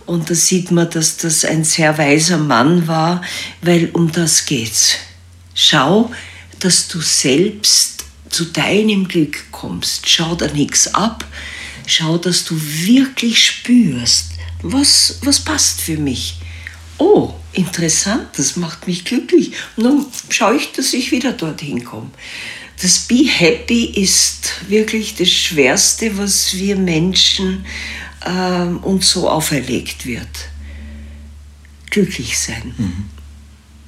[0.10, 3.22] Und da sieht man, dass das ein sehr weiser Mann war,
[3.62, 4.96] weil um das geht's.
[5.54, 6.10] Schau,
[6.58, 10.10] dass du selbst zu deinem Glück kommst.
[10.10, 11.26] Schau da nichts ab.
[11.86, 14.32] Schau, dass du wirklich spürst,
[14.64, 16.38] was, was passt für mich.
[16.98, 19.52] Oh, interessant, das macht mich glücklich.
[19.76, 22.10] Und dann schaue ich, dass ich wieder dorthin komme.
[22.82, 27.64] Das Be Happy ist wirklich das Schwerste, was wir Menschen
[28.26, 30.28] äh, uns so auferlegt wird.
[31.90, 32.74] Glücklich sein.
[32.78, 33.06] Mhm.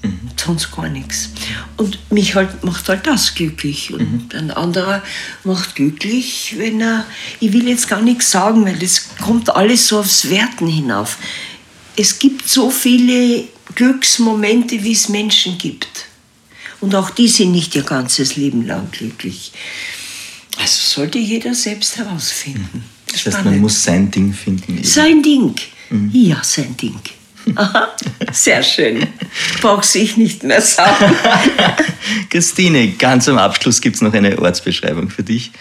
[0.04, 0.32] Mhm.
[0.36, 1.30] Sonst gar nichts.
[1.78, 3.94] Und mich halt, macht halt das glücklich.
[3.94, 4.40] Und mhm.
[4.40, 5.04] ein anderer
[5.44, 7.06] macht glücklich, wenn er,
[7.40, 11.18] ich will jetzt gar nichts sagen, weil das kommt alles so aufs Werten hinauf.
[11.96, 13.44] Es gibt so viele
[13.76, 16.06] Glücksmomente, wie es Menschen gibt.
[16.80, 19.52] Und auch die sind nicht ihr ganzes Leben lang glücklich.
[20.58, 22.84] Also sollte jeder selbst herausfinden.
[23.12, 24.78] Das heißt, man muss sein Ding finden.
[24.78, 24.84] Eben.
[24.84, 25.55] Sein Ding.
[25.89, 26.09] Mhm.
[26.14, 26.99] Ja, sein Ding.
[27.55, 27.89] Aha,
[28.32, 29.07] sehr schön.
[29.62, 31.16] Brauch's ich nicht mehr sagen.
[32.30, 35.51] Christine, ganz am Abschluss gibt es noch eine Ortsbeschreibung für dich.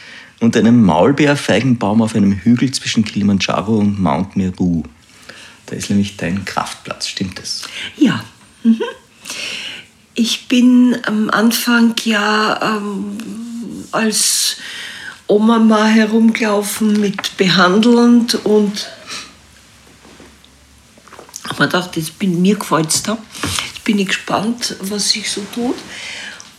[0.40, 4.82] Unter einem Maulbeerfeigenbaum auf einem Hügel zwischen Kilimanjaro und Mount Meru.
[5.66, 7.62] Da ist nämlich dein Kraftplatz, stimmt das?
[7.96, 8.24] Ja.
[8.62, 8.82] Mhm.
[10.14, 13.16] Ich bin am Anfang ja ähm,
[13.92, 14.56] als
[15.30, 18.90] Oma mal herumgelaufen mit behandelnd und
[21.56, 23.16] mir gedacht, jetzt bin, mir gefällt es da.
[23.66, 25.76] Jetzt bin ich gespannt, was sich so tut.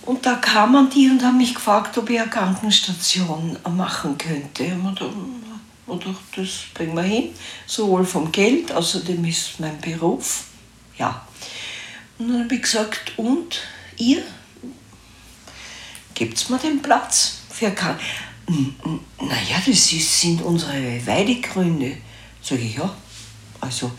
[0.04, 4.72] Und da kamen die und haben mich gefragt, ob ich eine Krankenstation machen könnte.
[5.86, 7.32] Und dachte, das bringen wir hin,
[7.68, 10.46] sowohl vom Geld, außerdem ist mein Beruf.
[10.98, 11.26] Ja.
[12.18, 13.60] Und dann habe ich gesagt, und
[13.98, 14.24] ihr?
[16.14, 18.00] Gebt mir den Platz für Krank
[18.48, 21.98] Naja, das sind unsere Weidegründe.
[22.42, 22.94] Sag ich, ja.
[23.60, 23.92] Also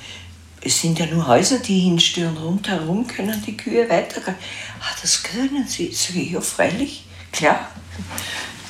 [0.61, 2.37] es sind ja nur Häuser, die hinstehen.
[2.37, 4.37] Rundherum können die Kühe weitergehen.
[4.81, 5.93] Ah, das können sie.
[5.93, 7.71] Sag ich, ja, freilich, klar.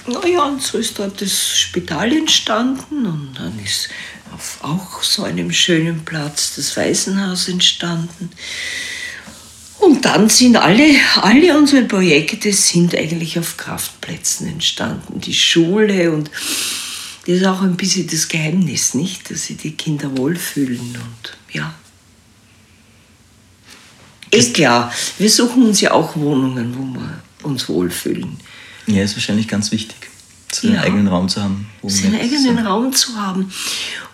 [0.07, 3.89] Naja, und so ist dort das Spital entstanden und dann ist
[4.35, 8.31] auf auch so einem schönen Platz das Waisenhaus entstanden.
[9.83, 15.21] Und dann sind alle, alle unsere Projekte sind eigentlich auf Kraftplätzen entstanden.
[15.21, 16.31] Die Schule und
[17.27, 19.29] das ist auch ein bisschen das Geheimnis, nicht?
[19.29, 21.75] Dass sich die Kinder wohlfühlen und ja.
[24.31, 28.39] Ist klar, wir suchen uns ja auch Wohnungen, wo wir uns wohlfühlen.
[28.87, 29.97] Ja, ist wahrscheinlich ganz wichtig,
[30.53, 30.83] seinen ja.
[30.83, 31.67] eigenen Raum zu haben.
[31.83, 32.63] Seinen eigenen so.
[32.63, 33.53] Raum zu haben.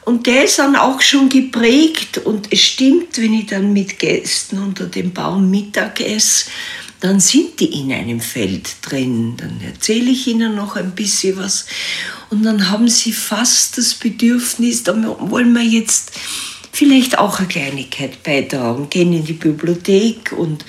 [0.09, 4.59] Und der ist dann auch schon geprägt und es stimmt, wenn ich dann mit Gästen
[4.59, 6.47] unter dem Baum Mittag esse,
[7.01, 9.37] dann sind die in einem Feld drin.
[9.37, 11.67] Dann erzähle ich ihnen noch ein bisschen was
[12.31, 16.13] und dann haben sie fast das Bedürfnis, da wollen wir jetzt
[16.73, 18.89] vielleicht auch eine Kleinigkeit beitragen.
[18.89, 20.65] Gehen in die Bibliothek und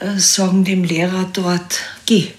[0.00, 2.32] äh, sagen dem Lehrer dort, geh,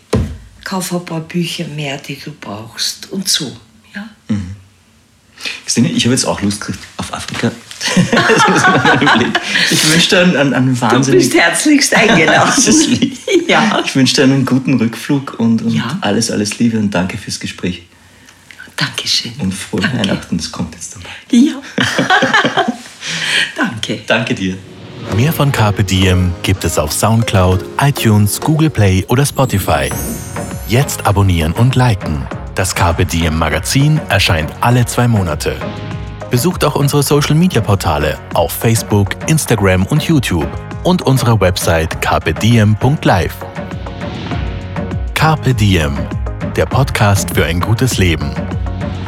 [0.65, 3.55] kauf ein paar Bücher mehr, die du brauchst und so.
[3.95, 4.09] Ja?
[4.28, 4.59] Mhm.
[5.64, 6.64] Christine, ich habe jetzt auch Lust
[6.98, 7.52] auf Afrika.
[9.72, 11.02] ich wünsche dir einen, einen, einen.
[11.02, 12.52] Du bist herzlichst eingeladen.
[13.48, 13.82] ja.
[13.86, 15.98] Ich wünsche dir einen guten Rückflug und, und ja.
[16.02, 17.84] alles, alles Liebe und danke fürs Gespräch.
[18.76, 19.34] Dankeschön.
[19.40, 19.98] Und frohe danke.
[20.00, 21.62] Weihnachten, das kommt jetzt dann Ja.
[23.56, 24.02] danke.
[24.06, 24.58] Danke dir.
[25.16, 29.89] Mehr von Carpe Diem gibt es auf Soundcloud, iTunes, Google Play oder Spotify.
[30.68, 32.26] Jetzt abonnieren und liken.
[32.56, 35.56] Das Carpe Diem Magazin erscheint alle zwei Monate.
[36.30, 40.48] Besucht auch unsere Social Media Portale auf Facebook, Instagram und YouTube
[40.84, 43.36] und unsere Website carpediem.live.
[45.20, 45.98] Carpe Diem,
[46.56, 48.32] der Podcast für ein gutes Leben.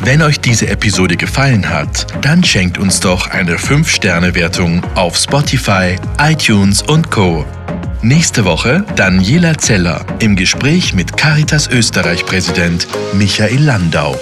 [0.02, 6.82] Wenn euch diese Episode gefallen hat, dann schenkt uns doch eine 5-Sterne-Wertung auf Spotify, iTunes
[6.82, 7.46] und Co.
[8.02, 14.20] Nächste Woche Daniela Zeller im Gespräch mit Caritas Österreich-Präsident Michael Landau.